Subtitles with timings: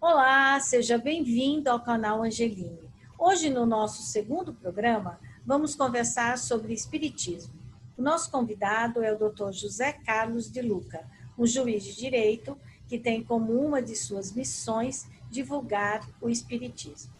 [0.00, 2.88] Olá, seja bem-vindo ao canal Angeline.
[3.18, 7.52] Hoje, no nosso segundo programa, vamos conversar sobre Espiritismo.
[7.96, 9.50] O nosso convidado é o Dr.
[9.50, 11.04] José Carlos de Luca,
[11.36, 12.56] um juiz de direito
[12.86, 17.12] que tem como uma de suas missões divulgar o Espiritismo.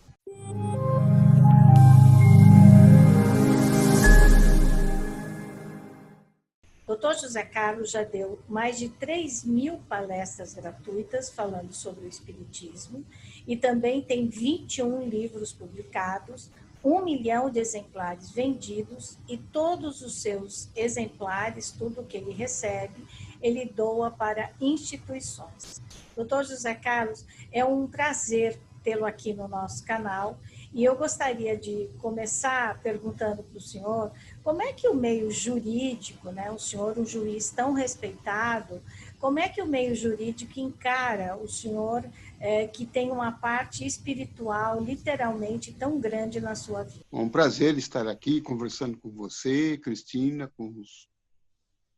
[6.98, 7.20] Dr.
[7.20, 13.04] José Carlos já deu mais de 3 mil palestras gratuitas falando sobre o Espiritismo
[13.46, 16.50] e também tem 21 livros publicados,
[16.82, 23.06] um milhão de exemplares vendidos e todos os seus exemplares, tudo que ele recebe,
[23.40, 25.80] ele doa para instituições.
[26.16, 30.38] Doutor José Carlos, é um prazer tê-lo aqui no nosso canal
[30.72, 34.12] e eu gostaria de começar perguntando para o senhor
[34.48, 38.82] como é que o meio jurídico, né, o senhor, um juiz tão respeitado,
[39.18, 42.02] como é que o meio jurídico encara o senhor
[42.40, 47.04] é, que tem uma parte espiritual literalmente tão grande na sua vida?
[47.12, 51.10] É um prazer estar aqui conversando com você, Cristina, com os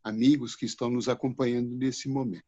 [0.03, 2.43] amigos que estão nos acompanhando nesse momento.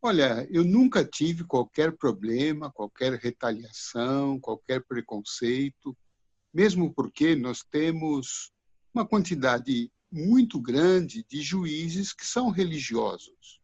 [0.00, 5.98] Olha, eu nunca tive qualquer problema, qualquer retaliação, qualquer preconceito,
[6.54, 8.56] mesmo porque nós temos
[8.98, 13.60] uma quantidade muito grande de juízes que são religiosos.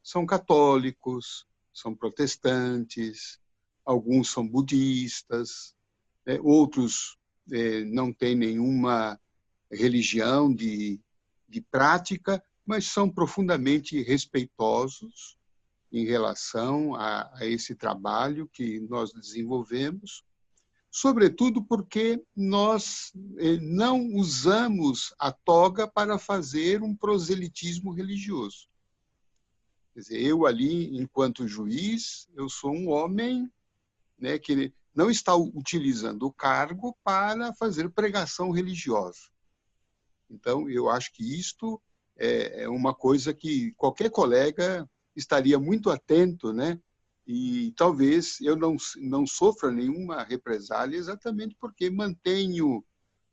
[0.00, 3.40] São católicos, são protestantes,
[3.84, 5.74] alguns são budistas,
[6.24, 6.38] né?
[6.40, 7.18] outros
[7.50, 9.20] é, não têm nenhuma
[9.72, 11.00] religião de,
[11.48, 15.36] de prática, mas são profundamente respeitosos
[15.90, 20.22] em relação a, a esse trabalho que nós desenvolvemos,
[21.00, 28.68] sobretudo porque nós eh, não usamos a toga para fazer um proselitismo religioso.
[29.94, 33.48] Quer dizer, eu ali, enquanto juiz, eu sou um homem
[34.18, 39.30] né, que não está utilizando o cargo para fazer pregação religiosa.
[40.28, 41.80] Então, eu acho que isto
[42.16, 46.80] é, é uma coisa que qualquer colega estaria muito atento, né?
[47.30, 52.82] E talvez eu não, não sofra nenhuma represália exatamente porque mantenho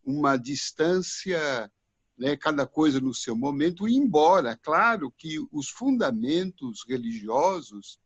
[0.03, 1.72] uma distância,
[2.17, 7.97] né, cada coisa no seu momento, embora, claro, que os fundamentos religiosos,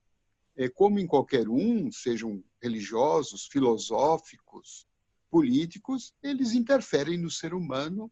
[0.56, 4.86] é, como em qualquer um, sejam religiosos, filosóficos,
[5.32, 8.12] políticos, eles interferem no ser humano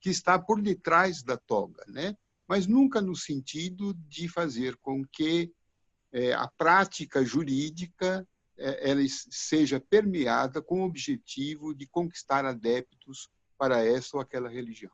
[0.00, 2.16] que está por detrás da toga, né?
[2.48, 5.52] mas nunca no sentido de fazer com que
[6.34, 8.26] a prática jurídica
[8.58, 14.92] é, ela seja permeada com o objetivo de conquistar adeptos para essa ou aquela religião.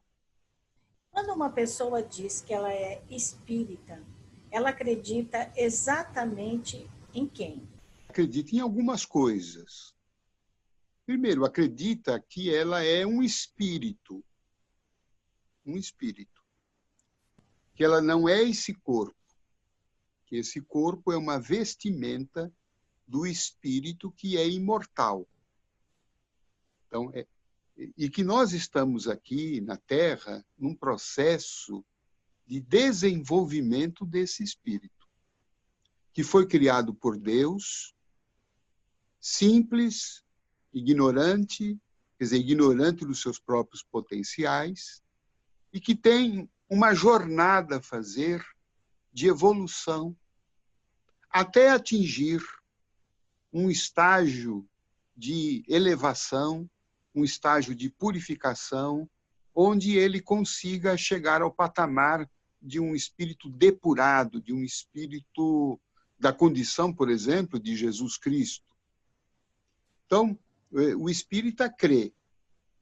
[1.11, 4.03] Quando uma pessoa diz que ela é espírita,
[4.51, 7.69] ela acredita exatamente em quem?
[8.09, 9.95] Acredita em algumas coisas.
[11.05, 14.25] Primeiro, acredita que ela é um espírito,
[15.65, 16.43] um espírito.
[17.75, 19.18] Que ela não é esse corpo,
[20.29, 22.53] que esse corpo é uma vestimenta
[23.07, 25.27] do espírito que é imortal.
[26.87, 27.27] Então, é,
[27.97, 31.83] e que nós estamos aqui na Terra num processo
[32.47, 35.09] de desenvolvimento desse espírito,
[36.13, 37.95] que foi criado por Deus,
[39.19, 40.23] simples,
[40.75, 41.81] ignorante,
[42.19, 45.03] quer dizer, ignorante dos seus próprios potenciais,
[45.73, 48.45] e que tem uma jornada a fazer
[49.13, 50.17] de evolução
[51.31, 52.41] até atingir
[53.53, 54.69] um estágio
[55.17, 56.69] de elevação,
[57.15, 59.09] um estágio de purificação,
[59.55, 62.29] onde ele consiga chegar ao patamar
[62.61, 65.81] de um espírito depurado, de um espírito
[66.19, 68.67] da condição, por exemplo, de Jesus Cristo.
[70.07, 70.39] Então,
[70.71, 72.13] o espírita crê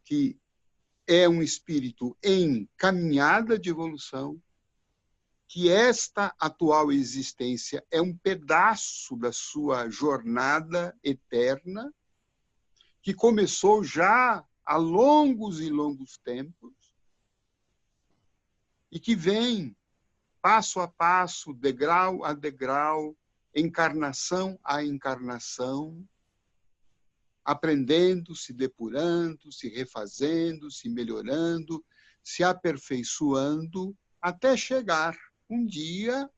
[0.04, 0.38] que
[1.06, 4.40] é um espírito em caminhada de evolução,
[5.48, 11.92] que esta atual existência é um pedaço da sua jornada eterna,
[13.00, 16.74] que começou já há longos e longos tempos,
[18.90, 19.76] e que vem
[20.42, 23.16] passo a passo, degrau a degrau,
[23.54, 26.06] encarnação a encarnação,
[27.44, 31.84] aprendendo, se depurando, se refazendo, se melhorando,
[32.22, 35.16] se aperfeiçoando, até chegar
[35.48, 36.30] um dia,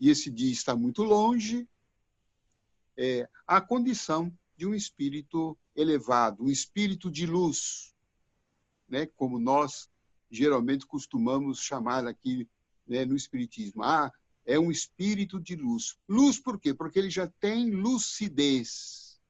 [0.00, 1.68] e esse dia está muito longe,
[2.96, 7.94] é, à condição de um espírito elevado, um espírito de luz,
[8.88, 9.88] né, como nós
[10.30, 12.48] geralmente costumamos chamar aqui
[12.86, 13.82] né, no Espiritismo.
[13.82, 14.12] Ah,
[14.44, 15.96] é um espírito de luz.
[16.08, 16.72] Luz por quê?
[16.72, 19.20] Porque ele já tem lucidez.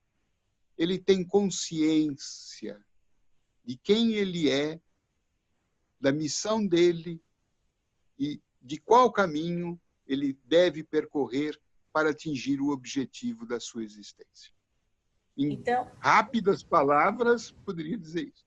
[0.77, 2.81] Ele tem consciência
[3.65, 4.81] de quem ele é,
[6.01, 7.21] da missão dele
[8.17, 11.59] e de qual caminho ele deve percorrer
[11.91, 14.53] para atingir o objetivo da sua existência.
[15.35, 18.45] Em então, rápidas palavras, poderia dizer isso.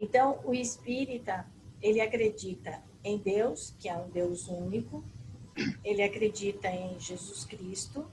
[0.00, 1.44] Então, o espírita,
[1.82, 5.04] ele acredita em Deus, que é um Deus único,
[5.84, 8.08] ele acredita em Jesus Cristo,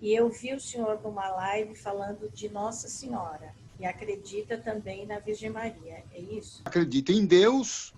[0.00, 5.18] e eu vi o senhor numa live falando de Nossa Senhora, e acredita também na
[5.18, 6.62] Virgem Maria, é isso?
[6.64, 7.92] Acredita em Deus,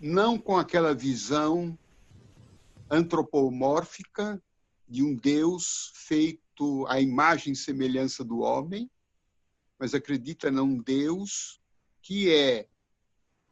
[0.00, 1.78] não com aquela visão
[2.90, 4.42] antropomórfica
[4.88, 8.90] de um Deus feito à imagem e semelhança do homem,
[9.78, 11.60] mas acredita num Deus
[12.00, 12.68] que é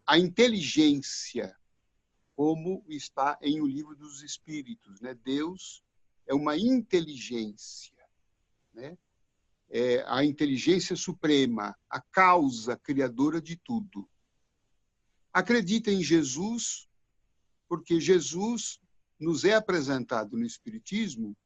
[0.06, 1.56] a inteligência,
[2.37, 5.00] como está em o livro dos Espíritos.
[5.00, 5.14] Né?
[5.14, 5.82] Deus
[6.26, 7.96] é uma inteligência,
[8.73, 8.96] né?
[9.70, 14.08] é a inteligência suprema, a causa criadora de tudo.
[15.34, 16.88] Acredita em Jesus,
[17.69, 18.81] porque Jesus
[19.19, 21.36] nos é apresentado no Espiritismo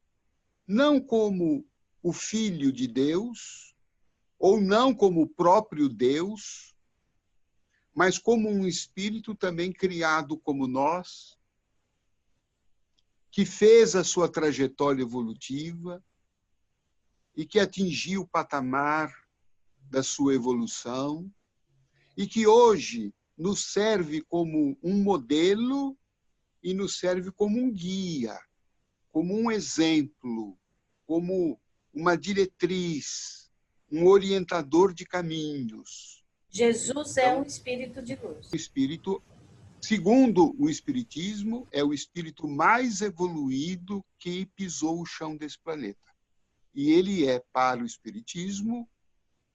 [0.67, 1.67] não como
[2.03, 3.75] o Filho de Deus,
[4.37, 6.75] ou não como o próprio Deus,
[7.95, 11.35] mas como um espírito também criado como nós,
[13.31, 16.03] que fez a sua trajetória evolutiva
[17.35, 19.11] e que atingiu o patamar
[19.81, 21.33] da sua evolução
[22.15, 25.97] e que hoje nos serve como um modelo
[26.61, 28.37] e nos serve como um guia,
[29.13, 30.59] como um exemplo,
[31.05, 31.57] como
[31.93, 33.49] uma diretriz,
[33.89, 36.21] um orientador de caminhos.
[36.49, 38.51] Jesus é então, é um espírito de luz.
[38.51, 39.23] O espírito,
[39.81, 45.97] segundo o espiritismo, é o espírito mais evoluído que pisou o chão desse planeta.
[46.75, 48.87] E ele é para o espiritismo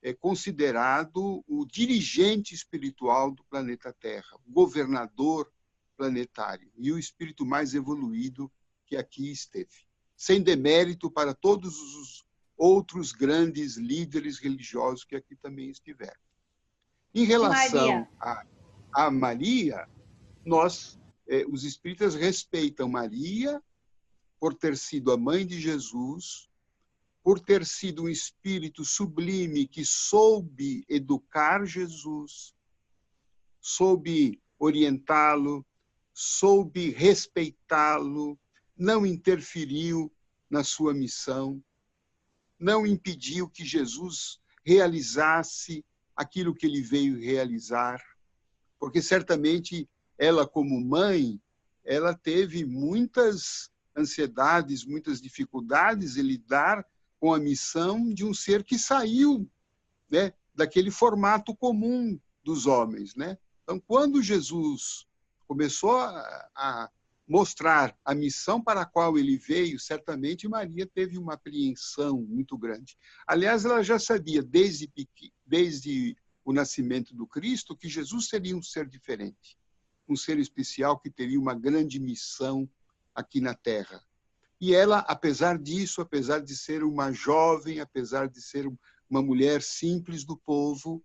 [0.05, 5.51] é considerado o dirigente espiritual do planeta Terra, o governador
[5.97, 8.51] planetário e o espírito mais evoluído
[8.85, 9.87] que aqui esteve.
[10.15, 12.23] Sem demérito para todos os
[12.55, 16.21] outros grandes líderes religiosos que aqui também estiveram.
[17.11, 18.45] Em relação a,
[18.93, 19.89] a, Maria,
[20.45, 23.59] nós, eh, os espíritas, respeitam Maria
[24.39, 26.47] por ter sido a mãe de Jesus,
[27.25, 32.53] por ter sido um espírito sublime que soube educar Jesus,
[33.59, 35.65] soube orientá-lo,
[36.13, 38.39] soube respeitá-lo,
[38.77, 40.13] não interferiu
[40.47, 41.59] na sua missão,
[42.59, 45.83] não impediu que Jesus realizasse
[46.15, 47.99] aquilo que ele veio realizar,
[48.79, 51.41] porque certamente ela como mãe,
[51.83, 56.85] ela teve muitas ansiedades, muitas dificuldades em lidar
[57.25, 59.49] com a missão de um ser que saiu,
[60.07, 63.35] né, daquele formato comum dos homens, né?
[63.63, 65.07] Então, quando Jesus
[65.47, 66.91] começou a, a
[67.27, 72.95] mostrar a missão para a qual ele veio, certamente Maria teve uma apreensão muito grande.
[73.25, 74.87] Aliás, ela já sabia desde,
[75.43, 79.57] desde o nascimento do Cristo que Jesus seria um ser diferente,
[80.07, 82.69] um ser especial que teria uma grande missão
[83.15, 83.99] aqui na Terra.
[84.59, 88.65] E ela, apesar disso, apesar de ser uma jovem, apesar de ser
[89.09, 91.03] uma mulher simples do povo,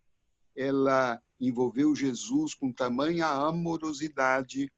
[0.57, 4.71] ela envolveu Jesus com tamanha amorosidade,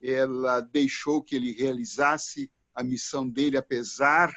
[0.00, 4.32] ela deixou que ele realizasse a missão dele, apesar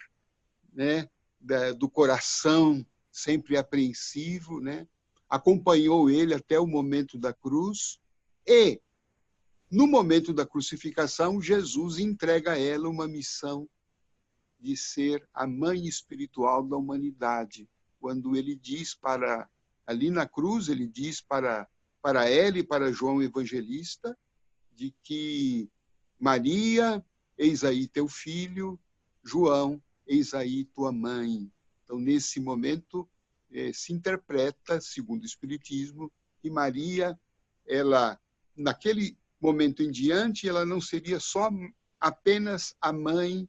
[0.73, 1.07] né,
[1.77, 4.87] do coração sempre apreensivo, né?
[5.29, 7.99] acompanhou ele até o momento da cruz
[8.47, 8.81] e,
[9.69, 13.69] no momento da crucificação, Jesus entrega a ela uma missão
[14.59, 19.47] de ser a mãe espiritual da humanidade, quando ele diz para
[19.85, 21.67] ali na cruz ele diz para
[22.01, 24.17] para ela e para João Evangelista
[24.73, 25.69] de que
[26.17, 27.03] Maria,
[27.37, 28.79] eis aí teu filho,
[29.23, 31.51] João, eis aí tua mãe.
[31.83, 33.07] Então, nesse momento,
[33.51, 36.11] eh, se interpreta, segundo o Espiritismo,
[36.41, 37.19] que Maria,
[37.67, 38.19] ela,
[38.55, 41.49] naquele momento em diante, ela não seria só
[41.99, 43.47] apenas a mãe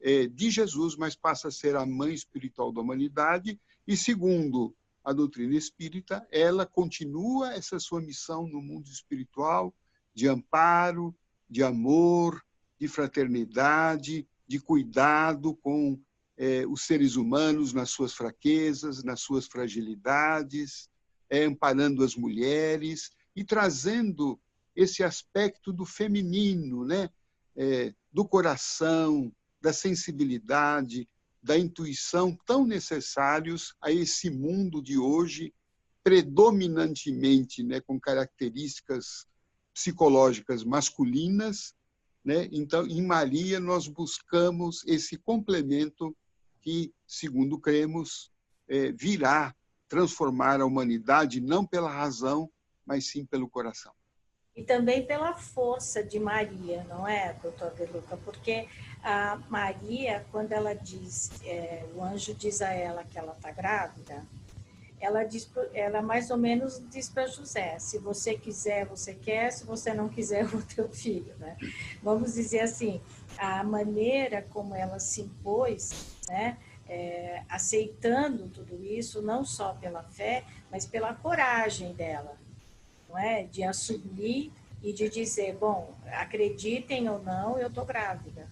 [0.00, 3.60] eh, de Jesus, mas passa a ser a mãe espiritual da humanidade.
[3.86, 9.74] E segundo a doutrina espírita, ela continua essa sua missão no mundo espiritual
[10.14, 11.14] de amparo,
[11.48, 12.44] de amor,
[12.78, 15.98] de fraternidade, de cuidado com
[16.36, 20.88] é, os seres humanos nas suas fraquezas, nas suas fragilidades,
[21.28, 24.40] é, amparando as mulheres e trazendo
[24.78, 27.10] esse aspecto do feminino, né?
[27.56, 31.08] é, do coração, da sensibilidade,
[31.42, 35.52] da intuição tão necessários a esse mundo de hoje,
[36.04, 39.26] predominantemente né, com características
[39.74, 41.74] psicológicas masculinas.
[42.24, 42.48] Né?
[42.52, 46.16] Então, em Maria, nós buscamos esse complemento
[46.60, 48.30] que, segundo cremos,
[48.68, 49.52] é, virá
[49.88, 52.48] transformar a humanidade não pela razão,
[52.86, 53.97] mas sim pelo coração.
[54.58, 57.86] E também pela força de Maria, não é, doutor De?
[58.24, 58.66] Porque
[59.04, 64.26] a Maria, quando ela diz, é, o anjo diz a ela que ela está grávida,
[65.00, 69.64] ela, diz, ela mais ou menos diz para José: se você quiser, você quer, se
[69.64, 71.36] você não quiser, o teu filho.
[71.38, 71.56] Né?
[72.02, 73.00] Vamos dizer assim,
[73.38, 76.58] a maneira como ela se impôs, né?
[76.88, 82.34] É, aceitando tudo isso, não só pela fé, mas pela coragem dela,
[83.08, 83.44] não é?
[83.44, 88.48] De assumir e de dizer, bom, acreditem ou não, eu estou grávida,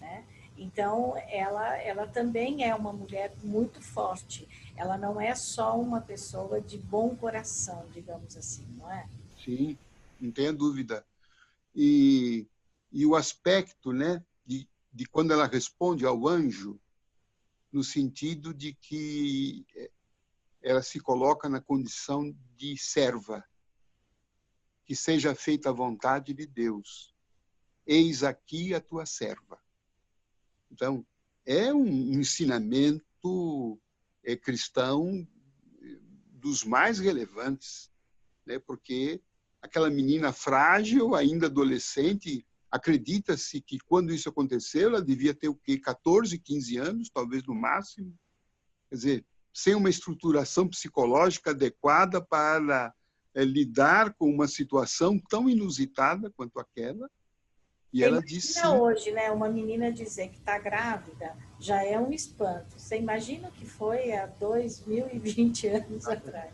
[0.00, 0.24] né?
[0.56, 4.46] Então, ela, ela também é uma mulher muito forte.
[4.76, 9.08] Ela não é só uma pessoa de bom coração, digamos assim, não é?
[9.42, 9.78] Sim,
[10.20, 11.04] não tenha dúvida.
[11.74, 12.46] E,
[12.92, 16.78] e o aspecto, né, de, de quando ela responde ao anjo,
[17.72, 19.64] no sentido de que
[20.62, 23.42] ela se coloca na condição de serva,
[24.90, 27.14] que seja feita a vontade de Deus.
[27.86, 29.56] Eis aqui a tua serva.
[30.68, 31.06] Então,
[31.46, 33.80] é um ensinamento
[34.24, 35.24] é, cristão
[36.32, 37.88] dos mais relevantes,
[38.44, 38.58] né?
[38.58, 39.22] porque
[39.62, 45.78] aquela menina frágil, ainda adolescente, acredita-se que quando isso aconteceu, ela devia ter o quê?
[45.78, 48.12] 14, 15 anos, talvez no máximo.
[48.88, 52.92] Quer dizer, sem uma estruturação psicológica adequada para
[53.34, 57.08] é, lidar com uma situação tão inusitada quanto aquela.
[57.92, 58.64] E ela disse.
[58.66, 59.30] hoje, né?
[59.30, 62.78] Uma menina dizer que está grávida já é um espanto.
[62.78, 66.52] Você imagina o que foi há 2020 anos atrás.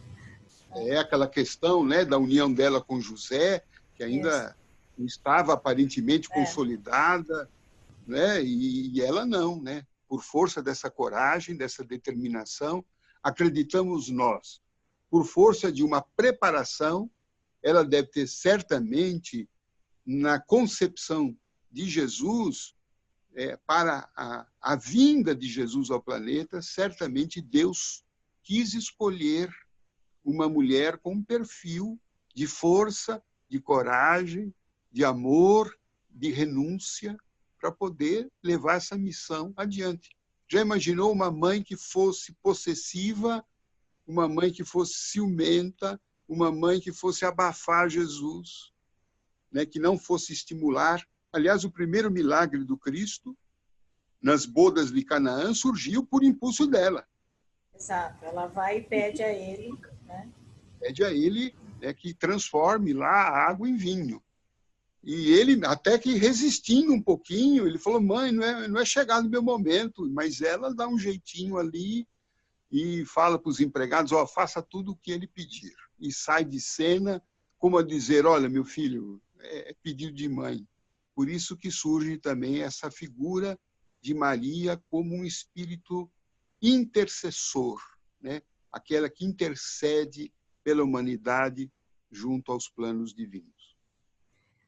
[0.74, 3.62] É aquela questão né, da união dela com José,
[3.94, 4.54] que ainda
[4.98, 5.06] Isso.
[5.06, 6.34] estava aparentemente é.
[6.34, 7.48] consolidada,
[8.06, 8.42] né?
[8.42, 9.86] E, e ela não, né?
[10.08, 12.84] Por força dessa coragem, dessa determinação,
[13.22, 14.60] acreditamos nós
[15.10, 17.10] por força de uma preparação,
[17.62, 19.48] ela deve ter certamente,
[20.04, 21.36] na concepção
[21.70, 22.74] de Jesus,
[23.34, 28.04] é, para a, a vinda de Jesus ao planeta, certamente Deus
[28.42, 29.50] quis escolher
[30.24, 32.00] uma mulher com um perfil
[32.34, 34.54] de força, de coragem,
[34.90, 35.76] de amor,
[36.10, 37.16] de renúncia,
[37.60, 40.16] para poder levar essa missão adiante.
[40.48, 43.44] Já imaginou uma mãe que fosse possessiva
[44.06, 48.72] uma mãe que fosse ciumenta, uma mãe que fosse abafar Jesus,
[49.50, 51.04] né, que não fosse estimular.
[51.32, 53.36] Aliás, o primeiro milagre do Cristo,
[54.22, 57.06] nas bodas de Canaã, surgiu por impulso dela.
[57.74, 59.72] Exato, ela vai e pede a ele.
[60.04, 60.32] Né?
[60.80, 64.22] Pede a ele né, que transforme lá a água em vinho.
[65.04, 69.26] E ele, até que resistindo um pouquinho, ele falou: mãe, não é, não é chegado
[69.26, 72.08] o meu momento, mas ela dá um jeitinho ali
[72.70, 75.74] e fala para os empregados, ó, faça tudo o que ele pedir.
[75.98, 77.22] E sai de cena
[77.58, 80.66] como a dizer, olha, meu filho, é, é pedido de mãe.
[81.14, 83.58] Por isso que surge também essa figura
[84.00, 86.10] de Maria como um espírito
[86.60, 87.80] intercessor,
[88.20, 88.42] né?
[88.70, 90.32] aquela que intercede
[90.62, 91.70] pela humanidade
[92.10, 93.55] junto aos planos divinos.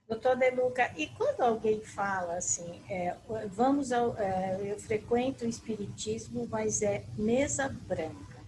[0.09, 3.15] Doutor De Luca, e quando alguém fala assim, é,
[3.53, 8.43] vamos ao, é, eu frequento o espiritismo, mas é mesa branca.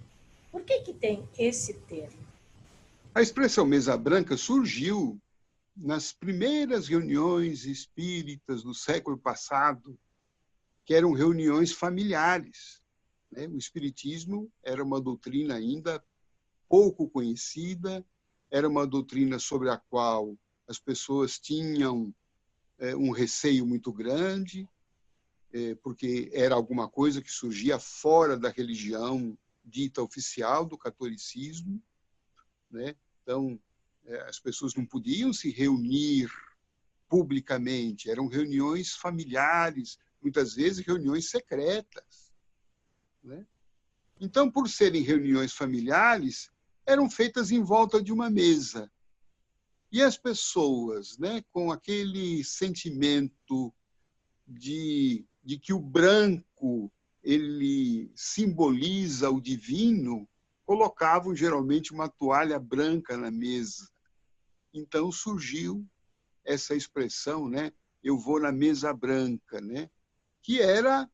[0.50, 2.18] Por que que tem esse termo?
[3.14, 5.20] A expressão mesa branca surgiu
[5.76, 9.98] nas primeiras reuniões espíritas do século passado,
[10.86, 12.80] que eram reuniões familiares.
[13.30, 13.46] Né?
[13.46, 16.02] O espiritismo era uma doutrina ainda
[16.70, 18.02] pouco conhecida,
[18.50, 20.34] era uma doutrina sobre a qual
[20.70, 22.14] as pessoas tinham
[22.78, 24.68] é, um receio muito grande,
[25.52, 31.82] é, porque era alguma coisa que surgia fora da religião dita oficial do catolicismo,
[32.70, 32.94] né?
[33.20, 33.60] Então,
[34.04, 36.30] é, as pessoas não podiam se reunir
[37.08, 42.32] publicamente, eram reuniões familiares, muitas vezes reuniões secretas,
[43.24, 43.44] né?
[44.20, 46.48] Então, por serem reuniões familiares,
[46.86, 48.88] eram feitas em volta de uma mesa,
[49.92, 53.74] e as pessoas, né, com aquele sentimento
[54.46, 56.92] de, de que o branco
[57.22, 60.28] ele simboliza o divino,
[60.64, 63.88] colocavam geralmente uma toalha branca na mesa.
[64.72, 65.84] Então surgiu
[66.44, 69.90] essa expressão, né, eu vou na mesa branca, né?
[70.42, 71.08] que era,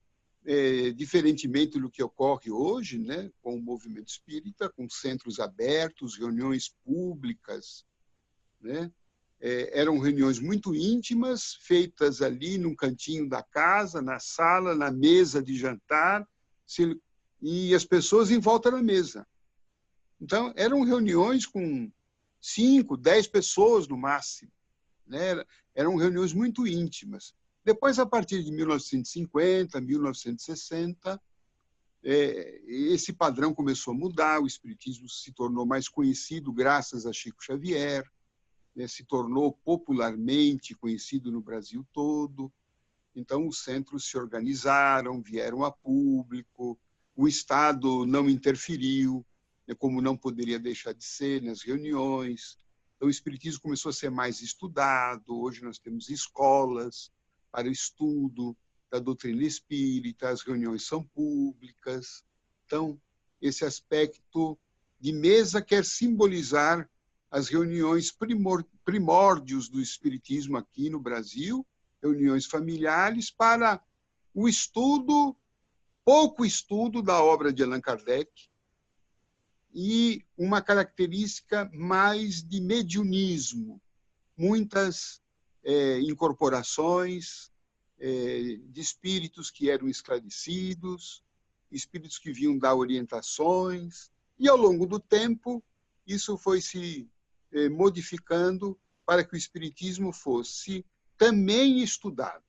[0.44, 3.30] é, diferentemente do que ocorre hoje, né?
[3.42, 7.84] com o movimento espírita, com centros abertos, reuniões públicas,
[8.60, 8.90] né?
[9.38, 15.42] É, eram reuniões muito íntimas, feitas ali num cantinho da casa, na sala, na mesa
[15.42, 16.26] de jantar,
[17.40, 19.26] e as pessoas em volta da mesa.
[20.20, 21.90] Então, eram reuniões com
[22.40, 24.50] cinco, dez pessoas no máximo.
[25.06, 25.44] Né?
[25.74, 27.34] Eram reuniões muito íntimas.
[27.64, 31.20] Depois, a partir de 1950, 1960,
[32.04, 37.42] é, esse padrão começou a mudar, o Espiritismo se tornou mais conhecido graças a Chico
[37.42, 38.08] Xavier,
[38.76, 38.86] né?
[38.86, 42.52] se tornou popularmente conhecido no Brasil todo.
[43.14, 46.78] Então, os centros se organizaram, vieram a público,
[47.16, 49.24] o Estado não interferiu,
[49.66, 52.58] né, como não poderia deixar de ser nas reuniões.
[52.94, 55.40] Então, o Espiritismo começou a ser mais estudado.
[55.40, 57.10] Hoje nós temos escolas
[57.50, 58.54] para estudo
[58.90, 62.22] da doutrina espírita, as reuniões são públicas.
[62.66, 63.00] Então,
[63.40, 64.58] esse aspecto
[65.00, 66.88] de mesa quer simbolizar
[67.36, 71.66] as reuniões primor, primórdios do Espiritismo aqui no Brasil,
[72.02, 73.78] reuniões familiares, para
[74.32, 75.36] o estudo,
[76.02, 78.30] pouco estudo da obra de Allan Kardec,
[79.74, 83.82] e uma característica mais de mediunismo,
[84.34, 85.20] muitas
[85.62, 87.52] é, incorporações
[87.98, 91.22] é, de espíritos que eram esclarecidos,
[91.70, 95.62] espíritos que vinham dar orientações, e ao longo do tempo
[96.06, 97.06] isso foi se
[97.56, 100.84] é, modificando para que o espiritismo fosse
[101.16, 102.44] também estudado,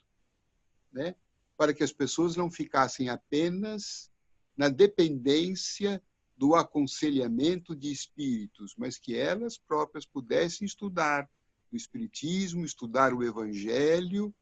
[0.91, 1.15] né?
[1.55, 4.11] para que as pessoas não ficassem apenas
[4.55, 6.01] na dependência
[6.35, 11.27] do aconselhamento de espíritos, mas que elas próprias pudessem estudar
[11.71, 14.35] o espiritismo, estudar o evangelho,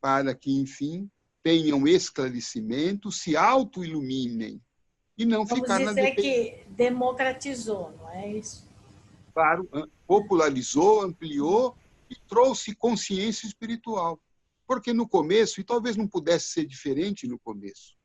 [0.00, 1.10] para que, enfim,
[1.42, 4.62] tenham esclarecimento, se auto-iluminem
[5.18, 8.73] e não Vamos ficar na dizer que democratizou, não é isso?
[9.34, 9.68] Claro,
[10.06, 11.76] popularizou, ampliou
[12.08, 14.20] e trouxe consciência espiritual.
[14.66, 17.96] Porque no começo, e talvez não pudesse ser diferente no começo,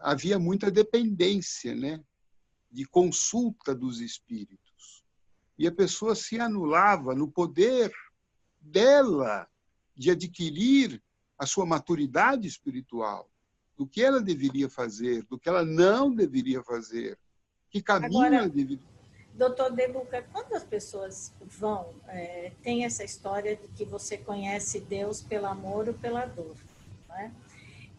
[0.00, 2.02] havia muita dependência né,
[2.70, 5.04] de consulta dos espíritos.
[5.58, 7.92] E a pessoa se anulava no poder
[8.60, 9.46] dela
[9.94, 11.02] de adquirir
[11.38, 13.30] a sua maturidade espiritual,
[13.76, 17.18] do que ela deveria fazer, do que ela não deveria fazer,
[17.70, 18.91] que caminho Agora, ela deveria.
[19.34, 24.80] Doutor De Luca, quando as pessoas vão, é, tem essa história de que você conhece
[24.80, 26.56] Deus pelo amor ou pela dor,
[27.16, 27.30] é?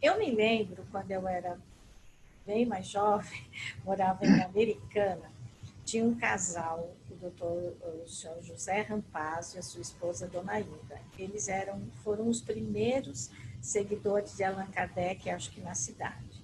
[0.02, 1.58] Eu me lembro, quando eu era
[2.46, 3.48] bem mais jovem,
[3.84, 5.32] morava em Americana,
[5.86, 11.02] tinha um casal, o doutor o senhor José Rampazzo e a sua esposa, Dona Ida.
[11.18, 13.30] Eles eram, foram os primeiros
[13.62, 16.44] seguidores de Allan Kardec, acho que na cidade.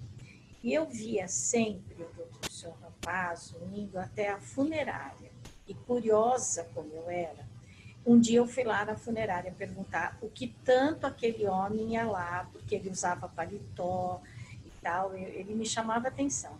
[0.62, 5.30] E eu via sempre o doutor o senhor Rampazzo indo até a funerária.
[5.66, 7.48] E curiosa como eu era,
[8.04, 12.48] um dia eu fui lá na funerária perguntar o que tanto aquele homem ia lá,
[12.52, 14.20] porque ele usava paletó
[14.64, 16.58] e tal, ele me chamava atenção.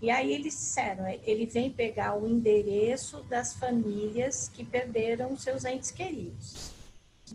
[0.00, 5.90] E aí eles disseram, ele vem pegar o endereço das famílias que perderam seus entes
[5.90, 6.70] queridos.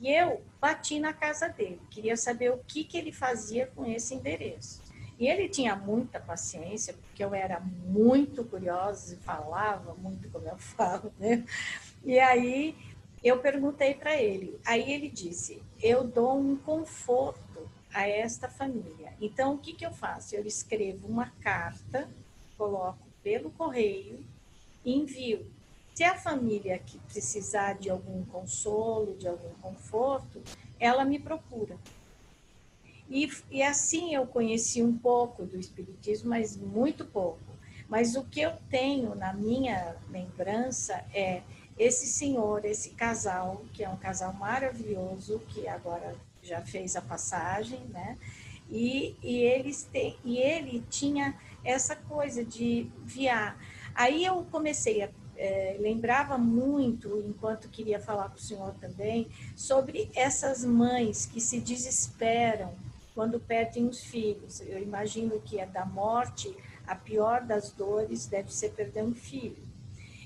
[0.01, 4.15] E eu bati na casa dele, queria saber o que, que ele fazia com esse
[4.15, 4.80] endereço.
[5.21, 10.57] E ele tinha muita paciência, porque eu era muito curiosa e falava muito como eu
[10.75, 11.45] falo, né?
[12.03, 12.75] E aí
[13.23, 14.59] eu perguntei para ele.
[14.65, 19.13] Aí ele disse: Eu dou um conforto a esta família.
[19.21, 20.35] Então, o que, que eu faço?
[20.35, 22.09] Eu escrevo uma carta,
[22.57, 24.25] coloco pelo correio
[24.83, 25.45] envio.
[25.93, 30.41] Se a família que precisar de algum consolo, de algum conforto,
[30.79, 31.77] ela me procura.
[33.11, 37.39] E, e assim eu conheci um pouco do Espiritismo, mas muito pouco.
[37.89, 41.41] Mas o que eu tenho na minha lembrança é
[41.77, 47.81] esse senhor, esse casal, que é um casal maravilhoso, que agora já fez a passagem,
[47.89, 48.17] né?
[48.69, 53.57] E, e, eles te, e ele tinha essa coisa de viar.
[53.93, 60.11] Aí eu comecei a é, lembrava muito, enquanto queria falar com o senhor também, sobre
[60.13, 62.71] essas mães que se desesperam
[63.13, 64.61] quando perdem os filhos.
[64.61, 69.63] Eu imagino que é da morte, a pior das dores deve ser perder um filho.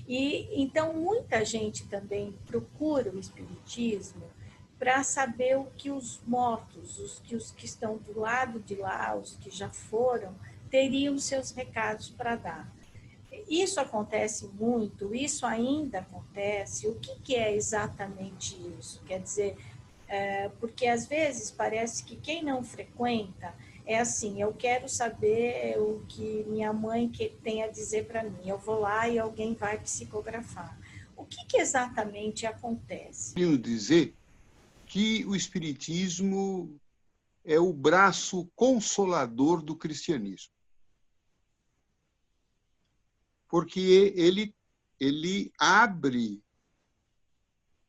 [0.08, 4.22] E então muita gente também procura o espiritismo
[4.78, 9.16] para saber o que os mortos, os que os que estão do lado de lá,
[9.16, 10.34] os que já foram,
[10.70, 12.76] teriam seus recados para dar.
[13.48, 16.86] Isso acontece muito, isso ainda acontece.
[16.88, 19.02] O que, que é exatamente isso?
[19.06, 19.56] Quer dizer,
[20.08, 26.04] é, porque às vezes parece que quem não frequenta é assim, eu quero saber o
[26.08, 27.08] que minha mãe
[27.42, 28.48] tem a dizer para mim.
[28.48, 30.76] Eu vou lá e alguém vai psicografar.
[31.16, 33.34] O que, que exatamente acontece?
[33.34, 34.14] Quero dizer
[34.86, 36.78] que o espiritismo
[37.44, 40.52] é o braço consolador do cristianismo.
[43.48, 44.54] Porque ele
[44.98, 46.42] ele abre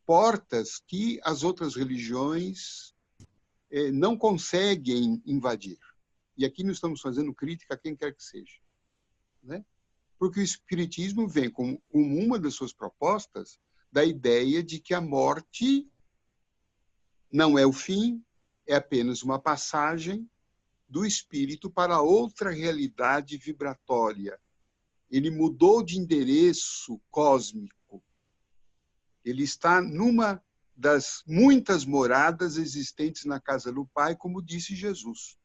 [0.08, 2.96] portas que as outras religiões
[3.70, 5.78] eh, não conseguem invadir.
[6.38, 8.58] E aqui não estamos fazendo crítica a quem quer que seja.
[9.44, 9.66] Né?
[10.18, 13.60] Porque o Espiritismo vem como, uma das suas propostas
[13.92, 15.86] da ideia de que a morte
[17.30, 18.24] não é o fim,
[18.66, 20.30] é apenas uma passagem
[20.88, 24.40] do espírito para outra realidade vibratória.
[25.12, 27.77] Ele mudou de endereço cósmico
[29.30, 30.42] ele está numa
[30.76, 35.38] das muitas moradas existentes na casa do Pai, como disse Jesus.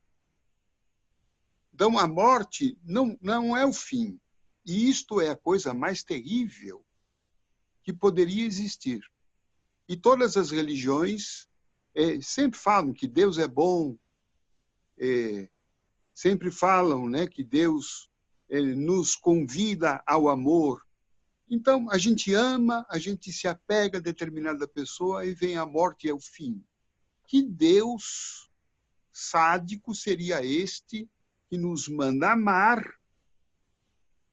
[1.75, 4.21] Então, a morte não, não é o fim.
[4.65, 6.85] E isto é a coisa mais terrível
[7.83, 9.01] que poderia existir.
[9.89, 11.49] E todas as religiões
[11.95, 13.99] é, sempre falam que Deus é bom,
[14.99, 15.49] é,
[16.15, 18.09] sempre falam né, que Deus
[18.49, 20.87] é, nos convida ao amor,
[21.55, 26.07] então, a gente ama, a gente se apega a determinada pessoa e vem a morte
[26.07, 26.65] e é o fim.
[27.27, 28.51] Que Deus
[29.13, 31.07] sádico seria este
[31.51, 32.83] que nos manda amar,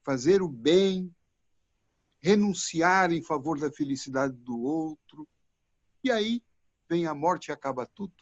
[0.02, 1.14] fazer o bem,
[2.20, 5.28] renunciar em favor da felicidade do outro.
[6.02, 6.42] E aí
[6.88, 8.16] vem a morte e acaba tudo.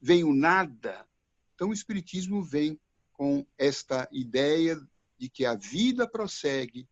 [0.00, 1.06] Vem o nada.
[1.54, 2.80] Então, o Espiritismo vem
[3.12, 4.80] com esta ideia
[5.18, 6.88] de que a vida prossegue,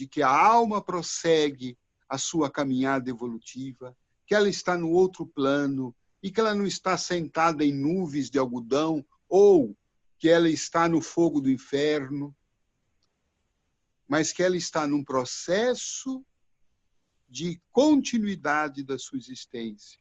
[0.00, 1.76] de que a alma prossegue
[2.08, 6.96] a sua caminhada evolutiva, que ela está no outro plano e que ela não está
[6.96, 9.76] sentada em nuvens de algodão ou
[10.18, 12.34] que ela está no fogo do inferno,
[14.08, 16.24] mas que ela está num processo
[17.28, 20.00] de continuidade da sua existência,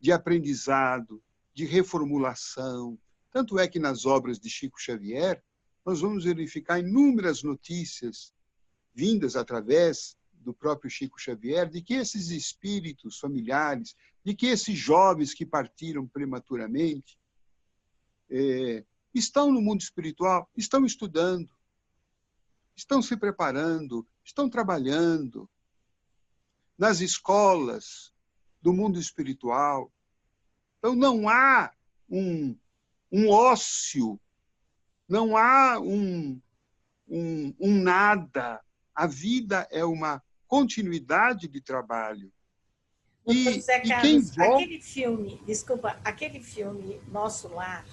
[0.00, 1.22] de aprendizado,
[1.54, 2.98] de reformulação.
[3.30, 5.40] Tanto é que nas obras de Chico Xavier,
[5.86, 8.36] nós vamos verificar inúmeras notícias
[8.98, 15.32] vindas através do próprio Chico Xavier, de que esses espíritos familiares, de que esses jovens
[15.32, 17.16] que partiram prematuramente,
[18.28, 18.84] é,
[19.14, 21.48] estão no mundo espiritual, estão estudando,
[22.74, 25.48] estão se preparando, estão trabalhando
[26.76, 28.12] nas escolas
[28.60, 29.92] do mundo espiritual.
[30.78, 31.72] Então, não há
[32.10, 32.58] um,
[33.12, 34.20] um ócio,
[35.08, 36.40] não há um,
[37.08, 38.60] um, um nada
[38.98, 42.32] a vida é uma continuidade de trabalho.
[43.24, 44.64] E, José Carlos, quem volta...
[44.64, 47.86] aquele filme, desculpa, aquele filme Nosso Lar,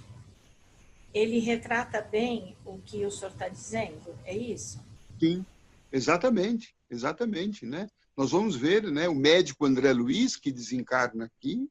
[1.14, 4.84] ele retrata bem o que o senhor está dizendo, é isso?
[5.20, 5.46] Sim,
[5.92, 7.88] exatamente, exatamente, né?
[8.18, 11.70] Nós vamos ver, né, o médico André Luiz que desencarna aqui,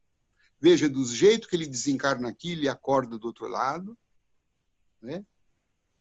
[0.60, 3.98] veja do jeito que ele desencarna aqui, ele acorda do outro lado,
[5.02, 5.26] né?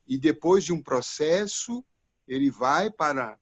[0.06, 1.84] E depois de um processo
[2.28, 3.38] ele vai para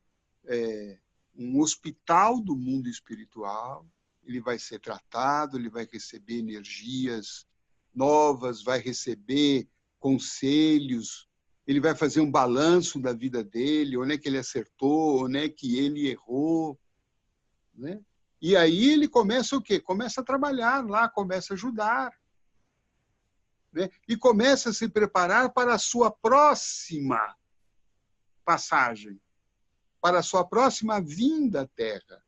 [0.45, 0.97] é,
[1.35, 3.85] um hospital do mundo espiritual,
[4.23, 7.45] ele vai ser tratado, ele vai receber energias
[7.93, 9.67] novas, vai receber
[9.99, 11.27] conselhos,
[11.65, 15.49] ele vai fazer um balanço da vida dele, onde é que ele acertou, onde é
[15.49, 16.79] que ele errou,
[17.73, 17.99] né?
[18.41, 19.79] E aí ele começa o quê?
[19.79, 22.11] Começa a trabalhar lá, começa a ajudar.
[23.71, 23.87] Né?
[24.07, 27.35] E começa a se preparar para a sua próxima
[28.41, 29.19] passagem
[30.01, 32.23] para a sua próxima vinda à Terra.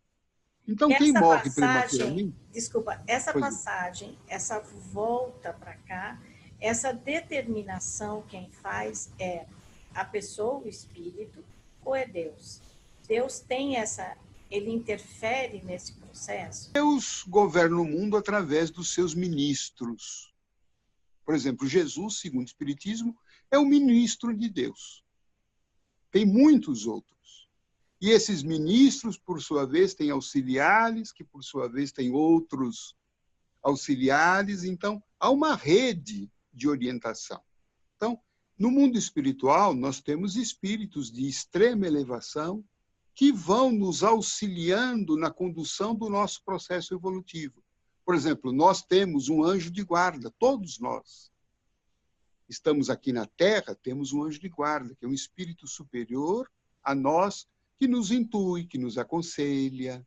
[0.68, 2.36] Então, essa quem morre passagem, prematuramente.
[2.52, 6.22] Desculpa, essa passagem, essa volta para cá,
[6.60, 9.46] essa determinação, quem faz é
[9.94, 11.44] a pessoa, o espírito,
[11.84, 12.62] ou é Deus?
[13.08, 14.16] Deus tem essa.
[14.50, 16.72] Ele interfere nesse processo?
[16.72, 20.34] Deus governa o mundo através dos seus ministros.
[21.26, 23.18] Por exemplo, Jesus, segundo o Espiritismo,
[23.50, 25.03] é o ministro de Deus.
[26.14, 27.50] Tem muitos outros.
[28.00, 32.96] E esses ministros, por sua vez, têm auxiliares, que por sua vez têm outros
[33.64, 34.64] auxiliares.
[34.64, 37.42] Então, há uma rede de orientação.
[37.96, 38.22] Então,
[38.60, 42.64] no mundo espiritual, nós temos espíritos de extrema elevação
[43.16, 47.64] que vão nos auxiliando na condução do nosso processo evolutivo.
[48.06, 51.33] Por exemplo, nós temos um anjo de guarda, todos nós
[52.54, 56.50] estamos aqui na Terra, temos um anjo de guarda, que é um espírito superior
[56.84, 57.48] a nós,
[57.80, 60.06] que nos intui, que nos aconselha,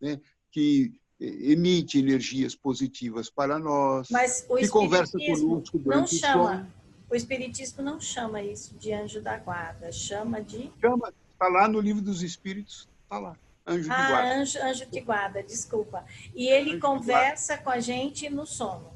[0.00, 0.20] né?
[0.50, 6.68] que emite energias positivas para nós, Mas o que conversa conosco não chama,
[7.08, 11.80] o espiritismo não chama isso de anjo da guarda, chama de chama, está lá no
[11.80, 13.38] livro dos espíritos, está lá.
[13.66, 14.34] Anjo ah, de guarda.
[14.34, 16.04] Anjo, anjo de guarda, desculpa.
[16.34, 18.93] E ele anjo conversa com a gente no sono.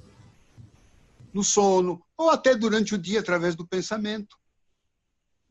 [1.33, 4.37] No sono, ou até durante o dia, através do pensamento.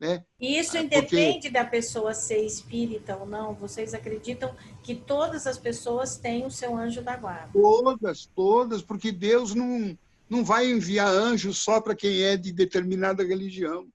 [0.00, 0.24] Né?
[0.38, 1.50] E isso independe Porque...
[1.50, 3.54] da pessoa ser espírita ou não?
[3.54, 7.50] Vocês acreditam que todas as pessoas têm o seu anjo da guarda?
[7.52, 9.98] Todas, todas, porque Deus não,
[10.30, 13.88] não vai enviar anjos só para quem é de determinada religião.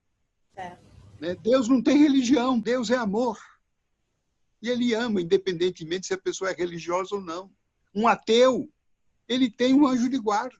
[0.57, 0.75] É.
[1.21, 1.35] Né?
[1.35, 3.39] Deus não tem religião, Deus é amor.
[4.61, 7.49] E ele ama, independentemente se a pessoa é religiosa ou não.
[7.95, 8.69] Um ateu,
[9.27, 10.55] ele tem um anjo de guarda.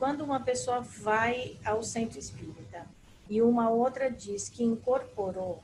[0.00, 2.86] Quando uma pessoa vai ao centro espírita
[3.28, 5.62] e uma outra diz que incorporou,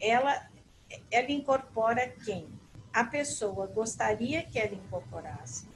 [0.00, 0.48] ela,
[1.10, 2.46] ela incorpora quem?
[2.92, 5.66] A pessoa gostaria que ela incorporasse.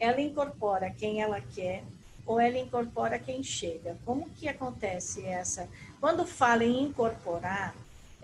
[0.00, 1.84] Ela incorpora quem ela quer
[2.24, 3.98] ou ela incorpora quem chega.
[4.06, 5.68] Como que acontece essa?
[6.00, 7.74] Quando fala em incorporar,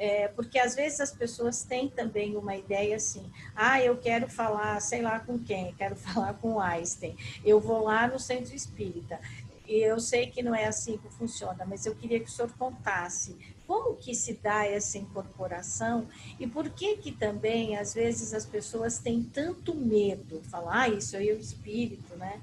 [0.00, 4.80] é, porque às vezes as pessoas têm também uma ideia assim, ah, eu quero falar,
[4.80, 9.20] sei lá com quem, quero falar com Einstein, eu vou lá no centro espírita.
[9.68, 12.50] E eu sei que não é assim que funciona, mas eu queria que o senhor
[12.52, 13.36] contasse
[13.66, 16.08] como que se dá essa incorporação
[16.40, 21.14] e por que que também, às vezes, as pessoas têm tanto medo, falar, ah, isso
[21.14, 22.40] aí é o espírito, né?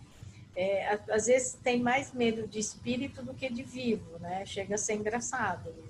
[0.56, 4.46] É, às vezes tem mais medo de espírito do que de vivo, né?
[4.46, 5.87] Chega a ser engraçado isso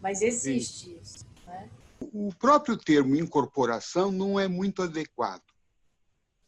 [0.00, 0.98] mas existe Sim.
[1.00, 1.26] isso.
[1.46, 1.70] Né?
[2.12, 5.42] O próprio termo incorporação não é muito adequado.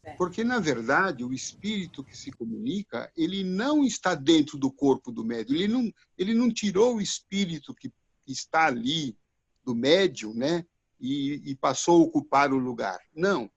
[0.03, 0.13] É.
[0.13, 5.23] Porque, na verdade, o espírito que se comunica, ele não está dentro do corpo do
[5.23, 5.55] médium.
[5.55, 7.91] Ele não, ele não tirou o espírito que
[8.27, 9.15] está ali
[9.63, 10.65] do médium né,
[10.99, 12.99] e, e passou a ocupar o lugar.
[13.13, 13.49] Não.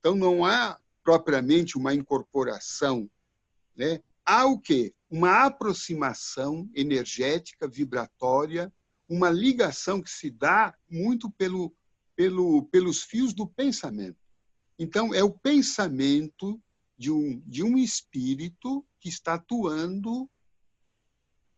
[0.00, 3.08] Então, não há propriamente uma incorporação.
[3.76, 4.00] Né?
[4.24, 4.92] Há o quê?
[5.08, 8.72] Uma aproximação energética, vibratória,
[9.08, 11.74] uma ligação que se dá muito pelo,
[12.14, 14.18] pelo, pelos fios do pensamento.
[14.78, 16.60] Então, é o pensamento
[16.98, 20.28] de um, de um espírito que está atuando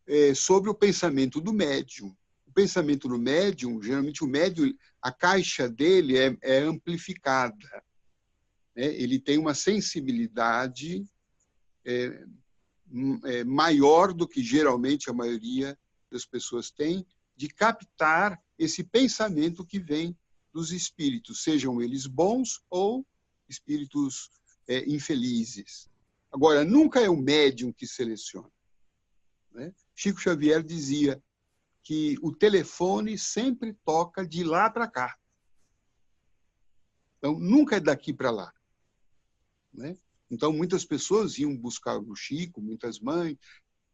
[0.06, 2.14] é, sobre o pensamento do médium.
[2.46, 7.84] O pensamento do médium, geralmente o médium, a caixa dele é, é amplificada.
[8.74, 8.86] Né?
[8.94, 11.04] Ele tem uma sensibilidade
[11.84, 12.24] é,
[13.24, 15.78] é, maior do que geralmente a maioria
[16.10, 17.06] das pessoas tem,
[17.38, 20.18] de captar esse pensamento que vem
[20.52, 23.06] dos espíritos, sejam eles bons ou
[23.48, 24.28] espíritos
[24.66, 25.88] é, infelizes.
[26.32, 28.50] Agora, nunca é o médium que seleciona.
[29.52, 29.72] Né?
[29.94, 31.22] Chico Xavier dizia
[31.84, 35.16] que o telefone sempre toca de lá para cá.
[37.18, 38.52] Então, nunca é daqui para lá.
[39.72, 39.96] Né?
[40.28, 43.38] Então, muitas pessoas iam buscar o Chico, muitas mães,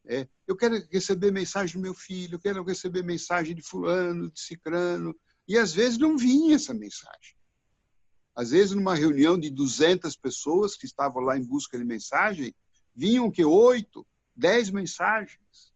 [0.07, 4.41] é, eu quero receber mensagem do meu filho, eu quero receber mensagem de fulano, de
[4.41, 5.15] cicrano.
[5.49, 7.37] E às vezes não vinha essa mensagem.
[8.35, 12.55] Às vezes, numa reunião de 200 pessoas que estavam lá em busca de mensagem,
[12.95, 15.73] vinham que oito, dez mensagens.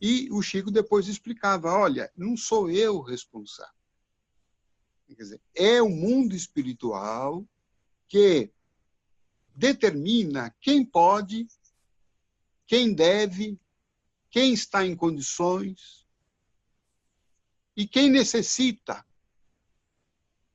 [0.00, 3.72] E o Chico depois explicava: olha, não sou eu responsável.
[5.06, 7.46] Quer dizer, é o mundo espiritual
[8.08, 8.50] que
[9.54, 11.46] determina quem pode
[12.66, 13.58] quem deve,
[14.30, 16.06] quem está em condições
[17.76, 19.04] e quem necessita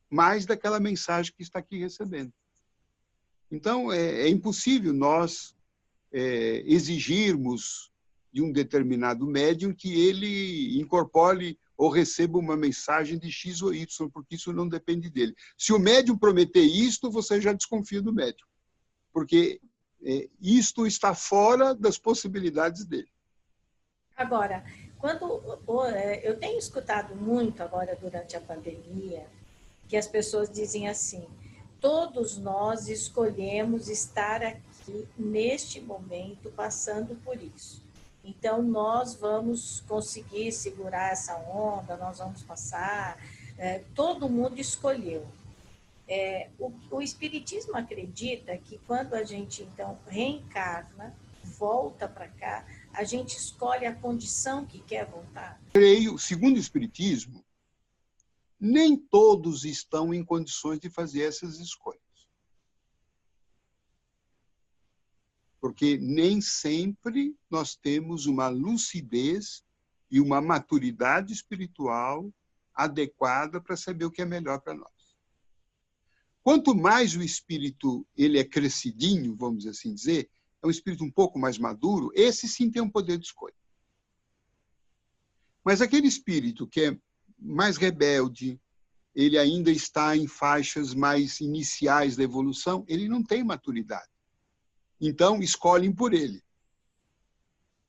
[0.10, 2.34] mais daquela mensagem que está aqui recebendo.
[3.50, 5.56] Então, é, é impossível nós
[6.12, 7.91] é, exigirmos
[8.32, 14.10] de um determinado médium que ele incorpore ou receba uma mensagem de X ou Y,
[14.10, 15.36] porque isso não depende dele.
[15.58, 18.47] Se o médium prometer isto, você já desconfia do médium,
[19.12, 19.60] porque
[20.42, 23.12] isto está fora das possibilidades dele.
[24.18, 24.64] Agora,
[24.98, 25.42] quando
[25.96, 29.26] é, eu tenho escutado muito agora durante a pandemia
[29.88, 31.26] que as pessoas dizem assim:
[31.80, 37.84] todos nós escolhemos estar aqui neste momento passando por isso.
[38.24, 43.18] Então nós vamos conseguir segurar essa onda, nós vamos passar.
[43.58, 45.26] É, todo mundo escolheu.
[46.13, 51.17] É, o, o Espiritismo acredita que quando a gente, então, reencarna,
[51.58, 55.58] volta para cá, a gente escolhe a condição que quer voltar?
[55.71, 57.45] Creio, segundo o Espiritismo,
[58.60, 62.02] nem todos estão em condições de fazer essas escolhas.
[65.62, 69.63] Porque nem sempre nós temos uma lucidez
[70.10, 72.30] e uma maturidade espiritual
[72.76, 75.01] adequada para saber o que é melhor para nós.
[76.44, 80.30] Quanto mais o espírito ele é crescidinho, vamos assim dizer,
[80.62, 83.56] é um espírito um pouco mais maduro, esse sim tem um poder de escolha.
[85.64, 86.98] Mas aquele espírito que é
[87.38, 88.60] mais rebelde,
[89.14, 94.10] ele ainda está em faixas mais iniciais da evolução, ele não tem maturidade.
[95.00, 96.44] Então, escolhem por ele.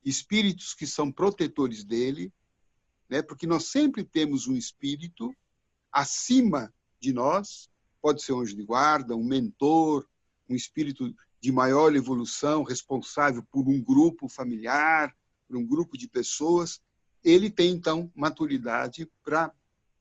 [0.05, 2.33] Espíritos que são protetores dele,
[3.09, 3.23] né?
[3.23, 5.35] porque nós sempre temos um espírito
[5.93, 7.71] acima de nós,
[8.03, 10.07] pode ser um anjo de guarda, um mentor,
[10.49, 15.15] um espírito de maior evolução, responsável por um grupo familiar,
[15.49, 16.81] por um grupo de pessoas,
[17.25, 19.53] ele tem, então, maturidade para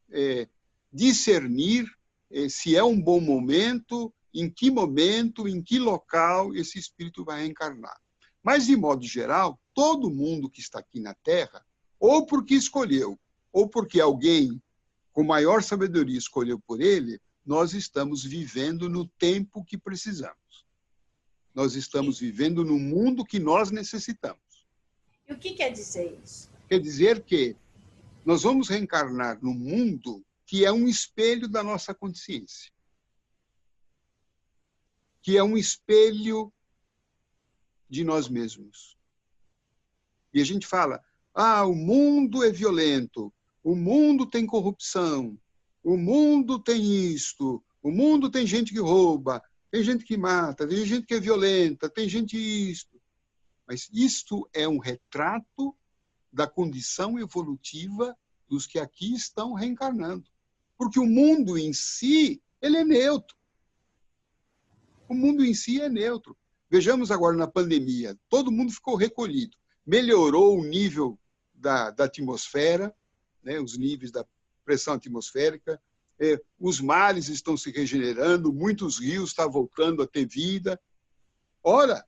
[0.10, 0.48] é,
[0.92, 1.86] discernir
[2.32, 7.42] é, se é um bom momento, em que momento, em que local esse espírito vai
[7.42, 7.96] reencarnar.
[8.42, 11.64] Mas, de modo geral, todo mundo que está aqui na Terra,
[12.00, 13.20] ou porque escolheu,
[13.52, 14.62] ou porque alguém
[15.14, 20.66] com maior sabedoria escolheu por ele, nós estamos vivendo no tempo que precisamos.
[21.54, 24.66] Nós estamos vivendo no mundo que nós necessitamos.
[25.28, 26.50] E o que quer dizer isso?
[26.70, 27.56] Quer dizer que
[28.26, 32.72] nós vamos reencarnar no mundo que é um espelho da nossa consciência.
[35.22, 36.54] Que é um espelho
[37.90, 38.98] de nós mesmos.
[40.34, 45.38] E a gente fala: ah, o mundo é violento, o mundo tem corrupção,
[45.84, 46.82] o mundo tem
[47.14, 49.42] isto, o mundo tem gente que rouba,
[49.72, 53.02] tem gente que mata, tem gente que é violenta, tem gente isto.
[53.68, 55.76] Mas isto é um retrato
[56.32, 58.16] da condição evolutiva
[58.48, 60.30] dos que aqui estão reencarnando.
[60.78, 63.36] Porque o mundo em si, ele é neutro.
[65.08, 66.38] O mundo em si é neutro.
[66.70, 69.58] Vejamos agora na pandemia, todo mundo ficou recolhido.
[69.86, 71.20] Melhorou o nível
[71.54, 72.96] da, da atmosfera,
[73.44, 74.26] né, os níveis da
[74.72, 75.82] pressão atmosférica,
[76.18, 80.80] é, os mares estão se regenerando, muitos rios estão voltando a ter vida.
[81.62, 82.06] Ora,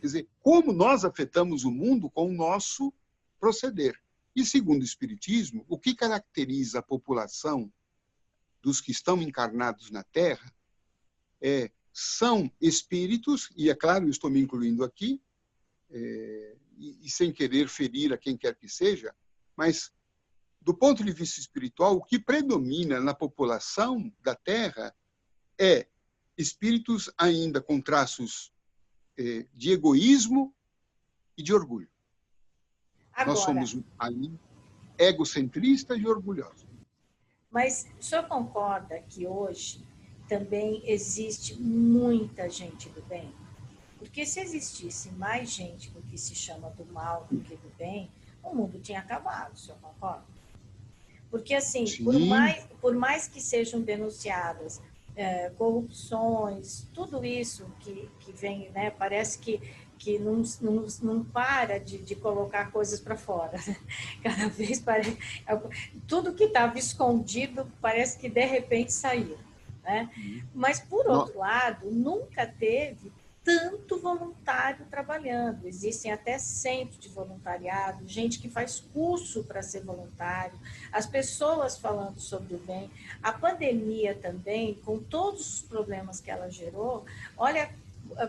[0.00, 2.92] Quer dizer, como nós afetamos o mundo com o nosso
[3.38, 3.96] proceder.
[4.34, 7.72] E segundo o Espiritismo, o que caracteriza a população
[8.60, 10.52] dos que estão encarnados na Terra
[11.40, 15.22] é, são espíritos, e é claro, eu estou me incluindo aqui,
[15.88, 19.14] é, e, e sem querer ferir a quem quer que seja,
[19.56, 19.92] mas
[20.64, 24.94] do ponto de vista espiritual, o que predomina na população da Terra
[25.58, 25.86] é
[26.38, 28.52] espíritos ainda com traços
[29.18, 30.54] é, de egoísmo
[31.36, 31.88] e de orgulho.
[33.12, 34.32] Agora, Nós somos ali
[34.96, 36.66] egocentristas e orgulhosos.
[37.50, 39.84] Mas o senhor concorda que hoje
[40.28, 43.34] também existe muita gente do bem?
[43.98, 48.10] Porque se existisse mais gente do que se chama do mal do que do bem,
[48.42, 50.24] o mundo tinha acabado, o senhor concorda?
[51.32, 54.82] Porque, assim, por mais, por mais que sejam denunciadas
[55.16, 58.90] é, corrupções, tudo isso que, que vem, né?
[58.90, 59.58] Parece que,
[59.98, 63.58] que não, não, não para de, de colocar coisas para fora.
[64.22, 65.16] Cada vez parece.
[66.06, 69.38] Tudo que estava escondido parece que de repente saiu.
[69.82, 70.10] Né?
[70.54, 73.10] Mas, por outro lado, nunca teve
[73.44, 75.66] tanto voluntário trabalhando.
[75.66, 80.58] Existem até centros de voluntariado, gente que faz curso para ser voluntário,
[80.92, 82.90] as pessoas falando sobre o bem.
[83.22, 87.04] A pandemia também, com todos os problemas que ela gerou,
[87.36, 87.70] olha,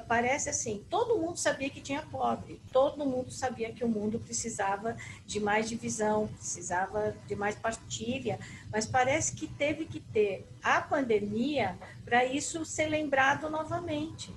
[0.07, 4.95] parece assim, todo mundo sabia que tinha pobre, todo mundo sabia que o mundo precisava
[5.25, 8.39] de mais divisão, precisava de mais partilha,
[8.71, 14.33] mas parece que teve que ter a pandemia para isso ser lembrado novamente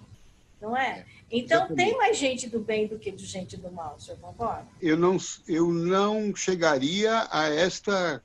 [0.61, 1.01] não é?
[1.01, 1.77] é então, Exatamente.
[1.77, 4.67] tem mais gente do bem do que de gente do mal, o senhor concorda?
[4.81, 5.17] Eu não,
[5.49, 8.23] eu não chegaria a esta,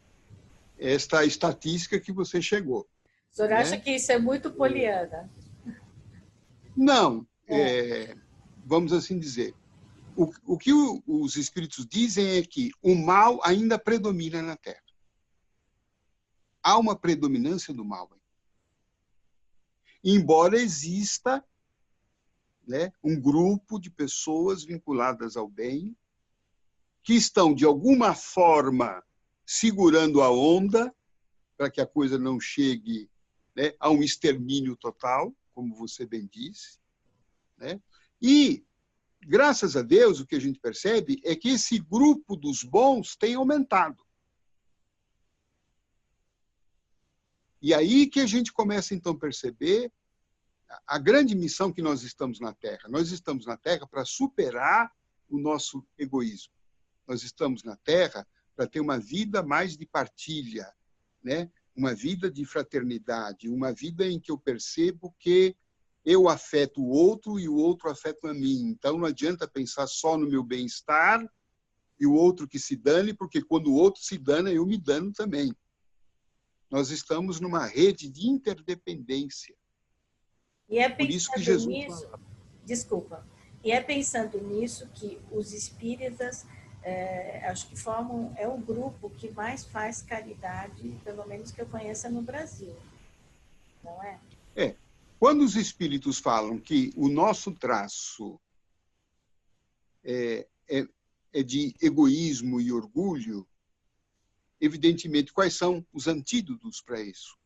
[0.77, 2.87] esta estatística que você chegou.
[3.31, 3.57] O senhor né?
[3.57, 5.29] acha que isso é muito poliana?
[6.75, 7.25] Não.
[7.47, 8.11] É.
[8.11, 8.15] É,
[8.65, 9.53] vamos assim dizer.
[10.15, 14.83] O, o que o, os espíritos dizem é que o mal ainda predomina na Terra.
[16.61, 18.09] Há uma predominância do mal.
[20.03, 21.43] Embora exista
[22.72, 25.93] né, um grupo de pessoas vinculadas ao bem,
[27.03, 29.03] que estão, de alguma forma,
[29.45, 30.95] segurando a onda,
[31.57, 33.09] para que a coisa não chegue
[33.53, 36.80] né, a um extermínio total, como você bem disse.
[37.57, 37.82] Né?
[38.22, 38.63] E,
[39.19, 43.36] graças a Deus, o que a gente percebe é que esse grupo dos bons tem
[43.36, 44.01] aumentado.
[47.61, 49.91] E aí que a gente começa, então, a perceber
[50.88, 52.88] a grande missão que nós estamos na Terra.
[52.89, 54.91] Nós estamos na Terra para superar
[55.30, 56.53] o nosso egoísmo.
[57.07, 60.72] Nós estamos na Terra para ter uma vida mais de partilha,
[61.24, 61.49] né?
[61.76, 65.55] uma vida de fraternidade, uma vida em que eu percebo que
[66.03, 68.67] eu afeto o outro e o outro afeta a mim.
[68.67, 71.26] Então não adianta pensar só no meu bem-estar
[71.99, 75.11] e o outro que se dane, porque quando o outro se dana, eu me dano
[75.13, 75.55] também.
[76.69, 79.55] Nós estamos numa rede de interdependência.
[80.72, 82.19] E é Por isso que Jesus nisso, fala.
[82.65, 83.28] desculpa.
[83.61, 86.45] E é pensando nisso que os espíritas
[86.82, 91.67] é, acho que formam é o grupo que mais faz caridade, pelo menos que eu
[91.67, 92.76] conheça no Brasil,
[93.84, 94.19] não é?
[94.55, 94.76] É.
[95.19, 98.39] Quando os espíritos falam que o nosso traço
[100.03, 100.88] é, é,
[101.32, 103.47] é de egoísmo e orgulho,
[104.59, 107.38] evidentemente, quais são os antídotos para isso?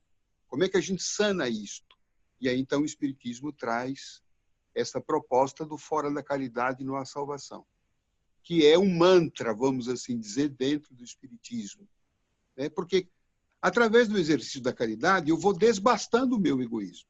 [0.48, 1.95] Como é que a gente sana isto?
[2.40, 4.22] E aí, então, o Espiritismo traz
[4.74, 7.66] essa proposta do fora da caridade não há salvação
[8.46, 11.90] que é um mantra, vamos assim dizer, dentro do Espiritismo.
[12.56, 12.70] Né?
[12.70, 13.08] Porque,
[13.60, 17.10] através do exercício da caridade, eu vou desbastando o meu egoísmo.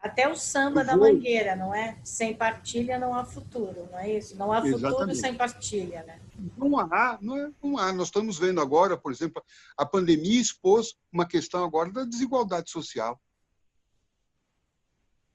[0.00, 2.00] Até o samba da mangueira, não é?
[2.02, 4.34] Sem partilha não há futuro, não é isso?
[4.34, 5.18] Não há futuro Exatamente.
[5.18, 6.18] sem partilha, né?
[6.56, 7.92] Não há, não, é, não há.
[7.92, 9.44] Nós estamos vendo agora, por exemplo,
[9.76, 13.20] a pandemia expôs uma questão agora da desigualdade social.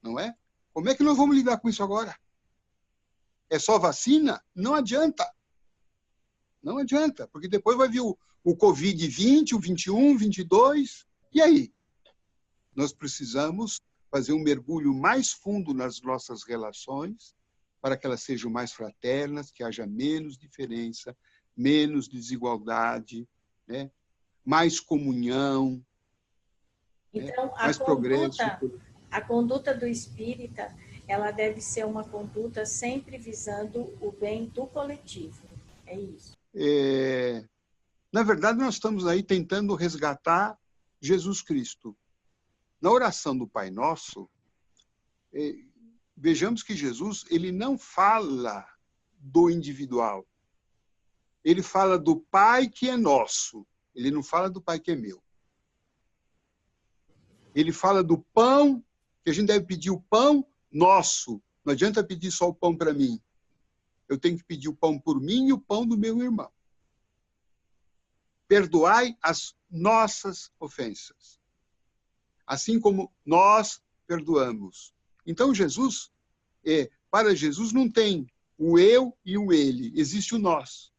[0.06, 0.34] Não é?
[0.72, 2.16] Como é que nós vamos lidar com isso agora?
[3.50, 5.28] é só vacina, não adianta.
[6.62, 11.72] Não adianta, porque depois vai vir o, o Covid-20, o 21, 22, e aí?
[12.74, 13.80] Nós precisamos
[14.10, 17.34] fazer um mergulho mais fundo nas nossas relações
[17.80, 21.16] para que elas sejam mais fraternas, que haja menos diferença,
[21.56, 23.28] menos desigualdade,
[23.66, 23.90] né?
[24.44, 25.84] mais comunhão,
[27.12, 27.28] né?
[27.28, 27.52] então, né?
[27.54, 28.40] mais conduta, progresso.
[29.10, 30.74] A conduta do espírita
[31.06, 35.40] ela deve ser uma conduta sempre visando o bem do coletivo.
[35.86, 36.36] É isso.
[36.52, 37.46] É,
[38.12, 40.58] na verdade, nós estamos aí tentando resgatar
[41.00, 41.96] Jesus Cristo.
[42.80, 44.28] Na oração do Pai Nosso,
[45.32, 45.54] é,
[46.16, 48.66] vejamos que Jesus ele não fala
[49.18, 50.26] do individual.
[51.44, 53.66] Ele fala do Pai que é nosso.
[53.94, 55.22] Ele não fala do Pai que é meu.
[57.54, 58.84] Ele fala do pão,
[59.26, 61.42] que a gente deve pedir o pão nosso.
[61.64, 63.20] Não adianta pedir só o pão para mim.
[64.08, 66.48] Eu tenho que pedir o pão por mim e o pão do meu irmão.
[68.46, 71.40] Perdoai as nossas ofensas,
[72.46, 74.94] assim como nós perdoamos.
[75.26, 76.12] Então, Jesus,
[76.64, 80.92] é, para Jesus, não tem o eu e o ele, existe o nós.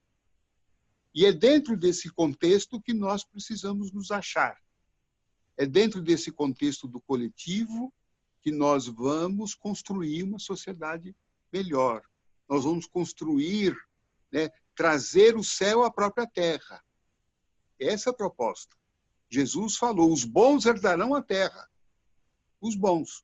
[1.16, 4.58] E é dentro desse contexto que nós precisamos nos achar.
[5.56, 7.94] É dentro desse contexto do coletivo
[8.48, 11.14] que nós vamos construir uma sociedade
[11.52, 12.02] melhor.
[12.48, 13.78] Nós vamos construir,
[14.32, 16.82] né, trazer o céu à própria terra.
[17.78, 18.74] Essa é a proposta.
[19.30, 21.70] Jesus falou: os bons herdarão a terra.
[22.62, 23.22] Os bons.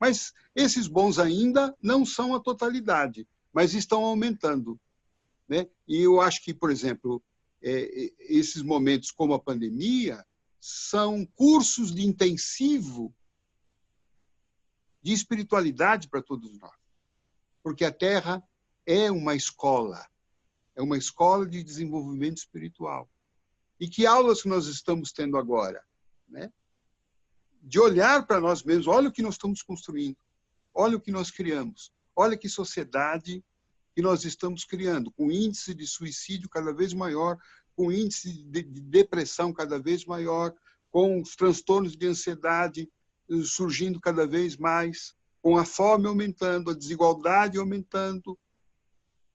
[0.00, 4.80] Mas esses bons ainda não são a totalidade, mas estão aumentando.
[5.46, 5.68] Né?
[5.86, 7.22] E eu acho que, por exemplo,
[7.62, 10.24] é, esses momentos como a pandemia
[10.58, 13.14] são cursos de intensivo
[15.02, 16.76] de espiritualidade para todos nós.
[17.62, 18.42] Porque a Terra
[18.86, 20.06] é uma escola,
[20.74, 23.10] é uma escola de desenvolvimento espiritual.
[23.78, 25.82] E que aulas que nós estamos tendo agora?
[26.28, 26.52] Né?
[27.60, 30.16] De olhar para nós mesmos, olha o que nós estamos construindo,
[30.72, 33.44] olha o que nós criamos, olha que sociedade
[33.94, 37.36] que nós estamos criando, com índice de suicídio cada vez maior,
[37.76, 40.54] com índice de depressão cada vez maior,
[40.90, 42.88] com os transtornos de ansiedade
[43.44, 48.38] surgindo cada vez mais, com a fome aumentando, a desigualdade aumentando,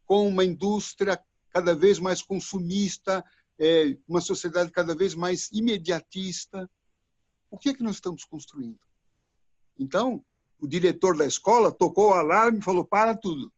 [0.06, 1.20] com uma indústria
[1.50, 3.24] cada vez mais consumista,
[3.60, 6.70] é, uma sociedade cada vez mais imediatista.
[7.50, 8.80] O que é que nós estamos construindo?
[9.78, 10.24] Então,
[10.60, 13.52] o diretor da escola tocou o alarme e falou: para tudo.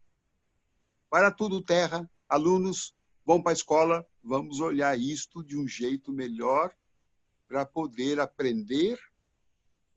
[1.09, 2.93] Para tudo, terra, alunos
[3.25, 6.73] vão para a escola, vamos olhar isto de um jeito melhor
[7.47, 8.99] para poder aprender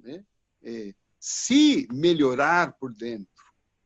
[0.01, 0.25] né,
[0.65, 3.27] é, se melhorar por dentro,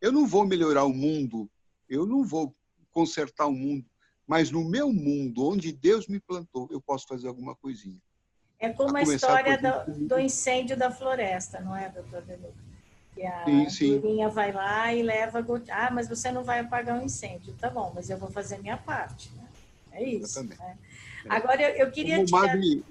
[0.00, 1.50] eu não vou melhorar o mundo,
[1.88, 2.54] eu não vou
[2.90, 3.84] consertar o mundo,
[4.26, 8.00] mas no meu mundo, onde Deus me plantou, eu posso fazer alguma coisinha.
[8.58, 12.66] É como a, a história do, do, incêndio da floresta, não é, doutor Deluca?
[13.14, 14.00] Que a sim.
[14.30, 15.44] vai lá e leva...
[15.70, 17.54] Ah, mas você não vai apagar o um incêndio.
[17.54, 19.30] Tá bom, mas eu vou fazer a minha parte.
[19.34, 19.48] Né?
[19.92, 20.42] É isso.
[20.42, 20.78] Né?
[21.28, 22.40] Agora, eu, eu queria como tirar...
[22.40, 22.84] Madre,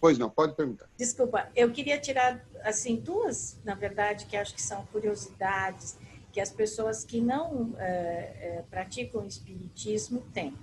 [0.00, 0.88] Pois não, pode perguntar.
[0.96, 5.98] Desculpa, eu queria tirar assim duas, na verdade, que acho que são curiosidades
[6.32, 10.54] que as pessoas que não é, é, praticam o espiritismo têm.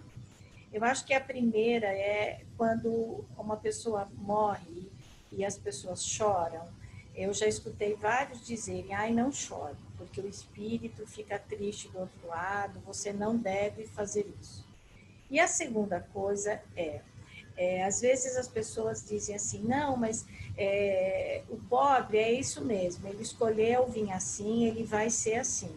[0.72, 4.90] Eu acho que a primeira é quando uma pessoa morre
[5.32, 6.66] e as pessoas choram.
[7.16, 12.28] Eu já escutei vários dizerem: ai, não chore, porque o espírito fica triste do outro
[12.28, 14.66] lado, você não deve fazer isso.
[15.30, 17.02] E a segunda coisa é,
[17.58, 23.08] é às vezes as pessoas dizem assim: não, mas é, o pobre é isso mesmo,
[23.08, 25.76] ele escolheu vir assim, ele vai ser assim.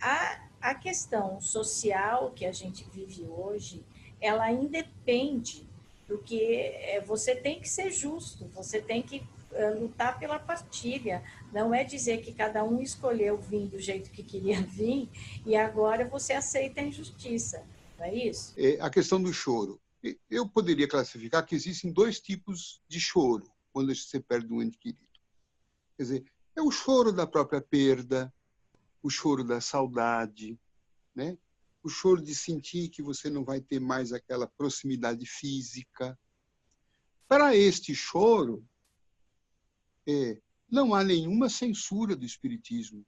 [0.00, 3.82] A, a questão social que a gente vive hoje,
[4.20, 5.66] ela independe
[6.06, 9.22] do que é, você tem que ser justo, você tem que
[9.52, 11.22] é, lutar pela partilha.
[11.52, 15.08] Não é dizer que cada um escolheu vir do jeito que queria vir
[15.44, 17.62] e agora você aceita a injustiça.
[17.98, 18.54] Não é isso?
[18.56, 19.80] É, a questão do choro.
[20.30, 25.06] Eu poderia classificar que existem dois tipos de choro quando você perde um ente querido.
[25.96, 28.32] Quer dizer, é o choro da própria perda,
[29.02, 30.58] o choro da saudade,
[31.14, 31.36] né?
[31.82, 36.18] o choro de sentir que você não vai ter mais aquela proximidade física.
[37.26, 38.66] Para este choro,
[40.06, 40.40] é,
[40.70, 43.06] não há nenhuma censura do Espiritismo,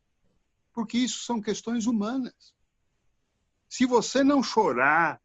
[0.72, 2.54] porque isso são questões humanas.
[3.68, 5.20] Se você não chorar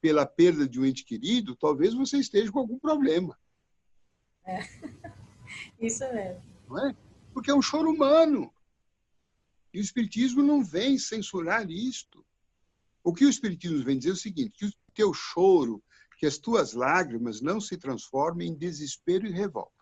[0.00, 3.38] pela perda de um ente querido, talvez você esteja com algum problema.
[4.44, 4.60] É.
[5.80, 6.42] Isso mesmo.
[6.68, 6.96] Não é?
[7.32, 8.52] Porque é um choro humano.
[9.72, 12.24] E o Espiritismo não vem censurar isto.
[13.04, 15.82] O que o Espiritismo vem dizer é o seguinte: que o teu choro,
[16.18, 19.72] que as tuas lágrimas não se transformem em desespero e revolta.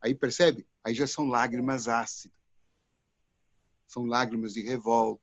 [0.00, 0.66] Aí percebe?
[0.82, 2.36] Aí já são lágrimas ácidas.
[3.86, 5.21] São lágrimas de revolta.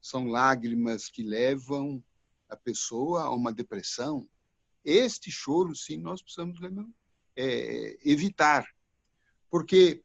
[0.00, 2.02] São lágrimas que levam
[2.48, 4.28] a pessoa a uma depressão.
[4.84, 6.58] Este choro, sim, nós precisamos
[7.36, 8.66] é, evitar.
[9.50, 10.02] Porque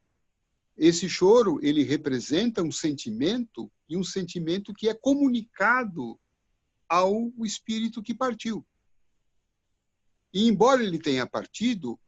[0.76, 6.20] esse choro, ele representa um sentimento e um sentimento que é comunicado
[6.90, 8.66] ao espírito que partiu.
[10.34, 12.00] E embora ele tenha partido,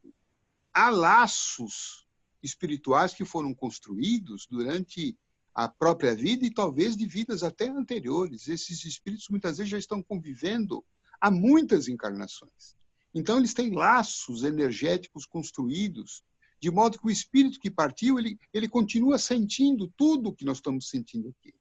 [0.74, 2.08] há laços
[2.42, 5.18] espirituais que foram construídos durante
[5.56, 8.47] a própria vida e talvez de vidas até anteriores.
[8.47, 10.84] Esses espíritos muitas vezes já estão convivendo
[11.20, 12.76] há muitas encarnações.
[13.14, 16.22] Então eles têm laços energéticos construídos
[16.66, 20.58] de modo que o espírito que partiu, ele, ele continua sentindo tudo o que nós
[20.58, 21.53] estamos sentindo aqui.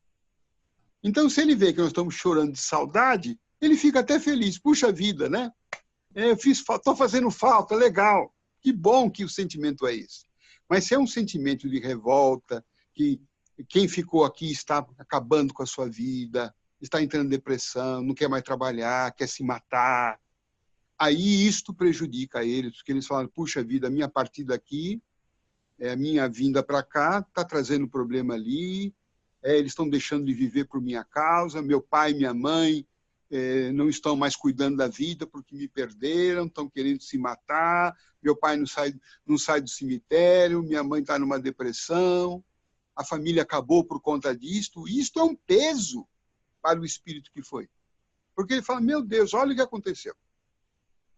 [1.02, 4.58] Então, se ele vê que nós estamos chorando de saudade, ele fica até feliz.
[4.58, 5.50] Puxa vida, né?
[6.14, 8.34] É, eu estou fazendo falta, legal.
[8.62, 10.24] Que bom que o sentimento é esse.
[10.68, 12.64] Mas se é um sentimento de revolta,
[12.94, 13.20] que
[13.68, 18.28] quem ficou aqui está acabando com a sua vida, está entrando em depressão, não quer
[18.28, 20.18] mais trabalhar, quer se matar,
[20.98, 25.00] aí isto prejudica eles, porque eles falam, puxa vida, a minha partida aqui,
[25.78, 28.94] é, a minha vinda para cá está trazendo problema ali,
[29.42, 32.86] é, eles estão deixando de viver por minha causa, meu pai e minha mãe
[33.30, 38.36] é, não estão mais cuidando da vida porque me perderam, estão querendo se matar, meu
[38.36, 38.94] pai não sai,
[39.26, 42.42] não sai do cemitério, minha mãe está numa depressão,
[42.96, 44.88] a família acabou por conta disto.
[44.88, 46.06] Isto é um peso
[46.62, 47.68] para o espírito que foi.
[48.34, 50.14] Porque ele fala, meu Deus, olha o que aconteceu.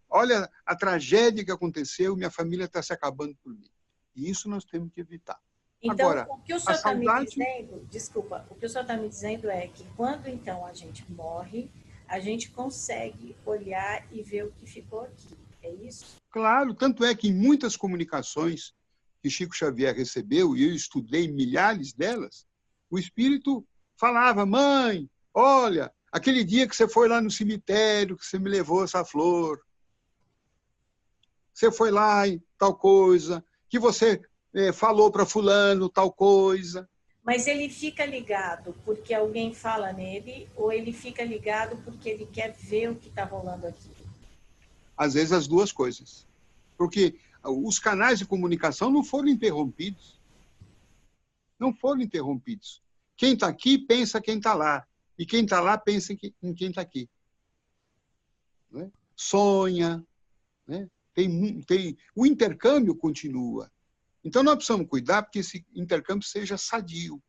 [0.09, 3.71] Olha a tragédia que aconteceu, minha família está se acabando por mim.
[4.15, 5.41] E isso nós temos que evitar.
[5.83, 7.21] Então, Agora, o que o senhor está saudade...
[7.21, 10.73] me dizendo, desculpa, o que o senhor está me dizendo é que quando então a
[10.73, 11.71] gente morre,
[12.09, 15.37] a gente consegue olhar e ver o que ficou aqui.
[15.63, 16.17] É isso?
[16.31, 18.75] Claro, tanto é que em muitas comunicações
[19.27, 22.47] que Chico Xavier recebeu, e eu estudei milhares delas,
[22.89, 23.67] o espírito
[23.97, 28.85] falava: mãe, olha, aquele dia que você foi lá no cemitério, que você me levou
[28.85, 29.61] essa flor,
[31.53, 34.23] você foi lá e tal coisa, que você
[34.55, 36.89] é, falou para fulano tal coisa.
[37.25, 42.53] Mas ele fica ligado porque alguém fala nele ou ele fica ligado porque ele quer
[42.53, 43.91] ver o que está rolando aqui?
[44.97, 46.25] Às vezes as duas coisas.
[46.79, 47.19] Porque
[47.49, 50.21] os canais de comunicação não foram interrompidos.
[51.59, 52.83] Não foram interrompidos.
[53.17, 54.87] Quem está aqui pensa quem está lá.
[55.19, 57.09] E quem está lá pensa em quem está aqui.
[58.75, 58.91] É?
[59.15, 60.05] Sonha,
[60.67, 60.89] né?
[61.15, 63.71] tem, tem, o intercâmbio continua.
[64.23, 67.23] Então nós precisamos cuidar porque esse intercâmbio seja sadio.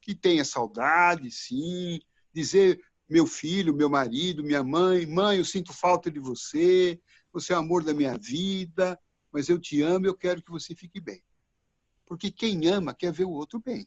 [0.00, 2.00] Que tenha saudade, sim,
[2.32, 7.00] dizer meu filho, meu marido, minha mãe, mãe, eu sinto falta de você,
[7.36, 8.98] você é o amor da minha vida,
[9.30, 11.22] mas eu te amo e eu quero que você fique bem.
[12.06, 13.86] Porque quem ama quer ver o outro bem.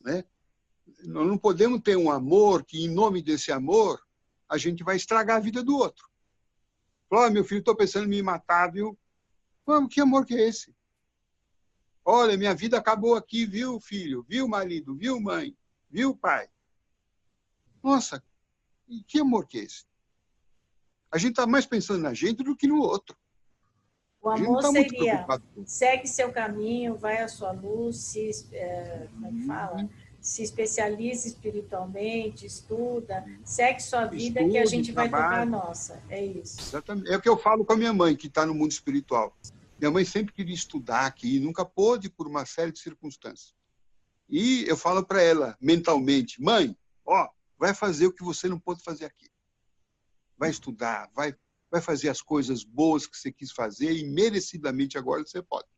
[0.00, 0.24] Né?
[1.04, 4.02] Nós não podemos ter um amor que, em nome desse amor,
[4.48, 6.08] a gente vai estragar a vida do outro.
[7.10, 8.98] Falou, oh, meu filho, estou pensando em me matar, viu?
[9.66, 10.74] Vamos, que amor que é esse?
[12.02, 14.24] Olha, minha vida acabou aqui, viu, filho?
[14.26, 14.96] Viu, marido?
[14.96, 15.54] Viu, mãe?
[15.90, 16.48] Viu, pai?
[17.82, 18.24] Nossa,
[19.06, 19.89] que amor que é esse?
[21.10, 23.16] A gente está mais pensando na gente do que no outro.
[24.22, 25.26] O amor tá seria
[25.64, 29.88] segue seu caminho, vai à sua luz, se, é, como é que fala?
[30.20, 36.02] Se especialize espiritualmente, estuda, segue sua vida Estude, que a gente vai tocar a nossa.
[36.10, 36.60] É isso.
[36.60, 37.10] Exatamente.
[37.10, 39.34] É o que eu falo com a minha mãe, que está no mundo espiritual.
[39.78, 43.54] Minha mãe sempre queria estudar aqui, nunca pôde por uma série de circunstâncias.
[44.28, 47.26] E eu falo para ela mentalmente, mãe, ó,
[47.58, 49.29] vai fazer o que você não pôde fazer aqui.
[50.40, 51.34] Vai estudar, vai
[51.70, 55.68] vai fazer as coisas boas que você quis fazer e merecidamente agora você pode.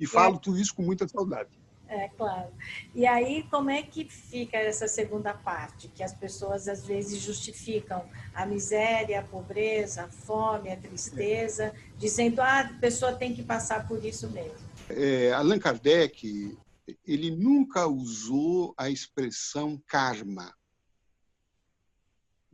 [0.00, 1.56] E falo é, tudo isso com muita saudade.
[1.86, 2.52] É, claro.
[2.94, 5.88] E aí, como é que fica essa segunda parte?
[5.88, 11.74] Que as pessoas, às vezes, justificam a miséria, a pobreza, a fome, a tristeza, é.
[11.96, 14.68] dizendo, ah, a pessoa tem que passar por isso mesmo.
[14.90, 16.58] É, Allan Kardec,
[17.06, 20.54] ele nunca usou a expressão karma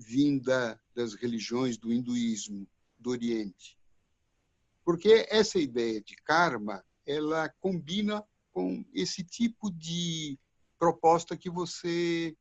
[0.07, 3.79] vinda das religiões do hinduísmo do Oriente.
[4.85, 10.39] Porque essa ideia de karma, ela combina com esse tipo de
[10.79, 12.37] proposta que você,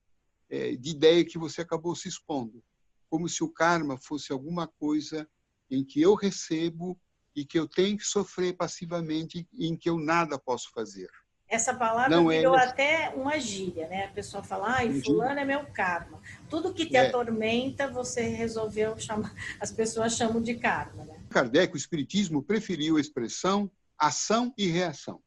[0.49, 2.63] é, de ideia que você acabou se expondo.
[3.09, 5.27] Como se o karma fosse alguma coisa
[5.71, 6.99] em que eu recebo
[7.35, 11.09] e que eu tenho que sofrer passivamente e em que eu nada posso fazer.
[11.53, 12.63] Essa palavra não é virou é...
[12.63, 14.05] até uma gíria, né?
[14.05, 16.19] A pessoa fala, ai, fulano é meu karma.
[16.49, 17.07] Tudo que te é.
[17.07, 21.23] atormenta, você resolveu chamar, as pessoas chamam de karma, né?
[21.29, 25.21] Kardec, o Espiritismo, preferiu a expressão ação e reação.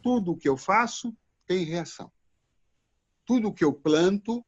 [0.00, 1.12] Tudo que eu faço
[1.44, 2.10] tem reação.
[3.24, 4.46] Tudo que eu planto,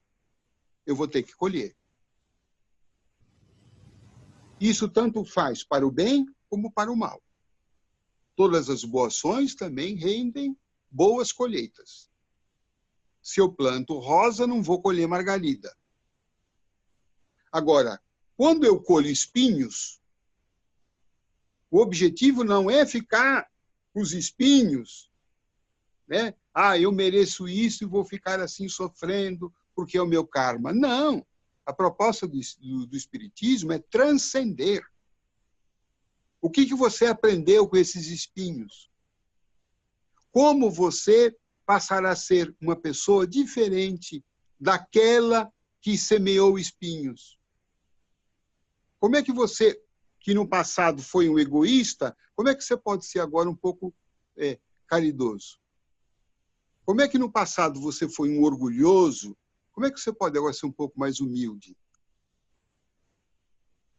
[0.86, 1.74] eu vou ter que colher.
[4.61, 7.20] Isso tanto faz para o bem como para o mal
[8.37, 10.57] todas as boas ações também rendem
[10.91, 12.11] boas colheitas.
[13.22, 15.74] Se eu planto rosa, não vou colher margarida.
[17.53, 18.01] Agora,
[18.37, 20.01] quando eu colho espinhos,
[21.70, 23.49] o objetivo não é ficar
[23.93, 25.11] com os espinhos,
[26.09, 26.35] né?
[26.53, 30.72] Ah, eu mereço isso e vou ficar assim sofrendo porque é o meu karma.
[30.72, 31.26] Não.
[31.64, 34.83] A proposta do, do, do Espiritismo é transcender.
[36.43, 38.90] O que, que você aprendeu com esses espinhos?
[40.32, 41.32] Como você
[41.64, 44.24] passará a ser uma pessoa diferente
[44.59, 45.49] daquela
[45.80, 47.38] que semeou espinhos?
[48.99, 49.80] Como é que você,
[50.18, 53.95] que no passado foi um egoísta, como é que você pode ser agora um pouco
[54.36, 55.61] é, caridoso?
[56.84, 59.36] Como é que no passado você foi um orgulhoso?
[59.70, 61.76] Como é que você pode agora ser um pouco mais humilde?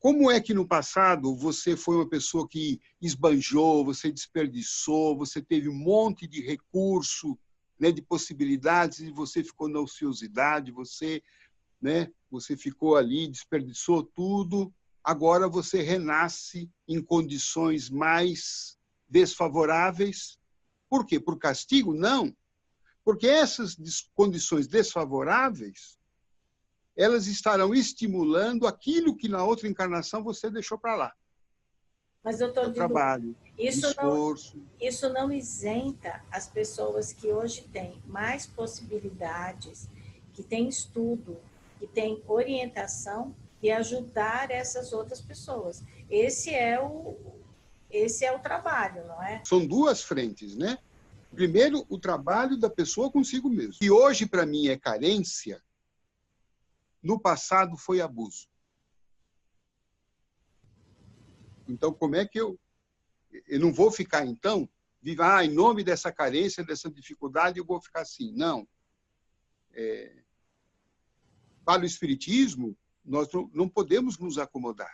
[0.03, 5.69] Como é que no passado você foi uma pessoa que esbanjou, você desperdiçou, você teve
[5.69, 7.39] um monte de recurso,
[7.79, 11.23] né, de possibilidades e você ficou na ociosidade, você,
[11.81, 14.73] né, você ficou ali, desperdiçou tudo.
[15.01, 18.77] Agora você renasce em condições mais
[19.07, 20.37] desfavoráveis.
[20.89, 21.17] Por quê?
[21.17, 21.93] Por castigo?
[21.93, 22.35] Não.
[23.05, 23.77] Porque essas
[24.13, 25.97] condições desfavoráveis
[26.95, 31.13] elas estarão estimulando aquilo que na outra encarnação você deixou para lá.
[32.23, 34.57] Mas, doutor, o trabalho, isso esforço.
[34.57, 39.89] Não, isso não isenta as pessoas que hoje têm mais possibilidades,
[40.33, 41.37] que têm estudo,
[41.79, 45.83] que têm orientação e ajudar essas outras pessoas.
[46.09, 47.17] Esse é o
[47.89, 49.41] esse é o trabalho, não é?
[49.45, 50.79] São duas frentes, né?
[51.35, 53.75] Primeiro, o trabalho da pessoa consigo mesmo.
[53.81, 55.61] E hoje para mim é carência,
[57.03, 58.47] no passado foi abuso.
[61.67, 62.57] Então, como é que eu.
[63.47, 64.69] Eu não vou ficar, então,
[65.19, 68.31] ah, em nome dessa carência, dessa dificuldade, eu vou ficar assim.
[68.33, 68.67] Não.
[69.73, 70.23] É,
[71.65, 74.93] para o Espiritismo, nós não podemos nos acomodar.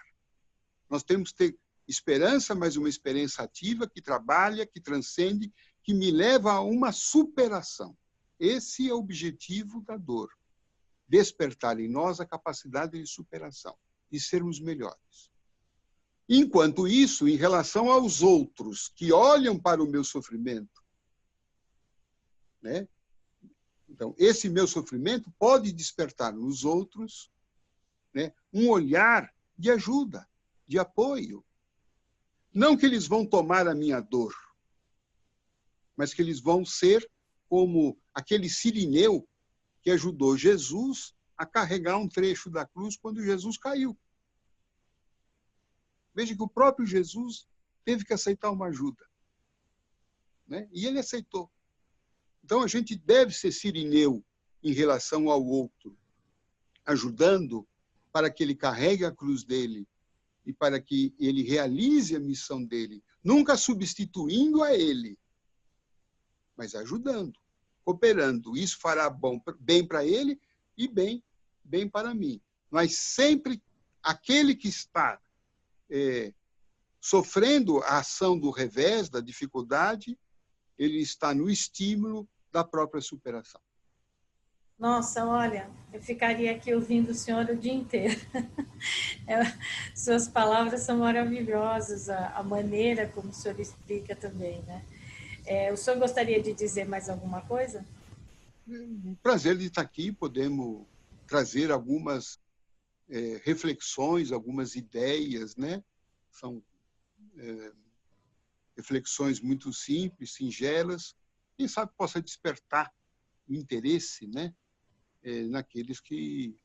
[0.89, 5.53] Nós temos que ter esperança, mas uma esperança ativa que trabalha, que transcende,
[5.83, 7.95] que me leva a uma superação.
[8.39, 10.38] Esse é o objetivo da dor
[11.09, 13.75] despertar em nós a capacidade de superação,
[14.11, 15.31] de sermos melhores.
[16.27, 20.83] Enquanto isso, em relação aos outros que olham para o meu sofrimento,
[22.61, 22.87] né?
[23.87, 27.31] Então, esse meu sofrimento pode despertar nos outros
[28.13, 30.29] né, um olhar de ajuda,
[30.67, 31.43] de apoio.
[32.53, 34.33] Não que eles vão tomar a minha dor,
[35.97, 37.09] mas que eles vão ser
[37.47, 39.27] como aquele sirineu
[39.81, 43.97] que ajudou Jesus a carregar um trecho da cruz quando Jesus caiu.
[46.13, 47.47] Veja que o próprio Jesus
[47.85, 49.07] teve que aceitar uma ajuda.
[50.47, 50.67] Né?
[50.71, 51.49] E ele aceitou.
[52.43, 54.23] Então, a gente deve ser sirineu
[54.61, 55.97] em relação ao outro,
[56.85, 57.67] ajudando
[58.11, 59.87] para que ele carregue a cruz dele
[60.45, 65.17] e para que ele realize a missão dele, nunca substituindo a ele,
[66.57, 67.39] mas ajudando,
[67.89, 68.55] cooperando.
[68.55, 70.39] Isso fará bom, bem para ele
[70.77, 71.23] e bem,
[71.63, 72.39] bem para mim.
[72.69, 73.61] Mas sempre
[74.03, 75.19] aquele que está
[75.89, 76.31] é,
[77.01, 80.17] sofrendo a ação do revés, da dificuldade,
[80.77, 83.59] ele está no estímulo da própria superação.
[84.77, 88.19] Nossa, olha, eu ficaria aqui ouvindo o senhor o dia inteiro.
[89.27, 89.41] É,
[89.93, 94.83] suas palavras são maravilhosas, a, a, maneira como o senhor explica também, né?
[95.45, 97.85] É, o senhor gostaria de dizer mais alguma coisa?
[98.67, 100.85] Um prazer de estar aqui, podemos
[101.27, 102.39] trazer algumas
[103.09, 105.83] é, reflexões, algumas ideias, né?
[106.31, 106.63] São
[107.37, 107.71] é,
[108.75, 111.15] reflexões muito simples, singelas,
[111.57, 112.93] quem sabe possa despertar
[113.47, 114.53] o interesse, né?
[115.21, 116.55] É, naqueles que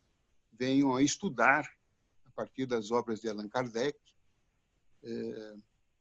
[0.53, 1.69] venham a estudar,
[2.25, 3.99] a partir das obras de Allan Kardec,
[5.03, 5.55] é,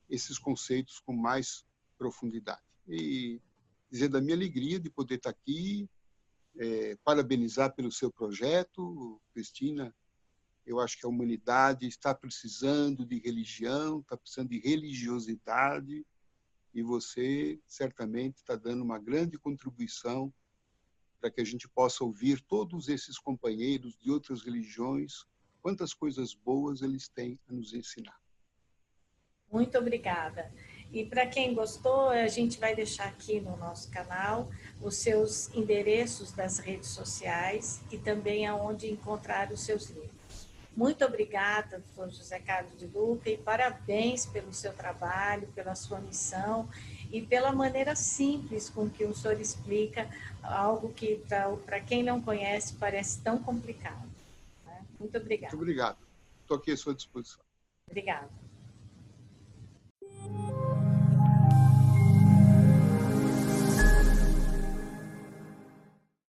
[0.10, 1.66] esses conceitos com mais
[2.04, 2.62] profundidade.
[2.86, 3.42] E
[3.90, 5.90] dizer da minha alegria de poder estar aqui,
[6.58, 9.96] é, parabenizar pelo seu projeto, Cristina.
[10.66, 16.06] Eu acho que a humanidade está precisando de religião, está precisando de religiosidade,
[16.74, 20.34] e você certamente está dando uma grande contribuição
[21.22, 25.26] para que a gente possa ouvir todos esses companheiros de outras religiões,
[25.62, 28.20] quantas coisas boas eles têm a nos ensinar.
[29.50, 30.52] Muito obrigada.
[30.94, 34.48] E para quem gostou, a gente vai deixar aqui no nosso canal
[34.80, 40.14] os seus endereços das redes sociais e também aonde encontrar os seus livros.
[40.78, 46.70] Muito obrigada, doutor José Carlos de Luca, e parabéns pelo seu trabalho, pela sua missão
[47.12, 50.08] e pela maneira simples com que o senhor explica
[50.44, 51.24] algo que,
[51.66, 54.08] para quem não conhece, parece tão complicado.
[54.66, 54.82] Né?
[55.00, 55.56] Muito obrigada.
[55.56, 55.98] Muito obrigado.
[56.42, 57.44] Estou aqui à sua disposição.
[57.88, 58.30] Obrigada.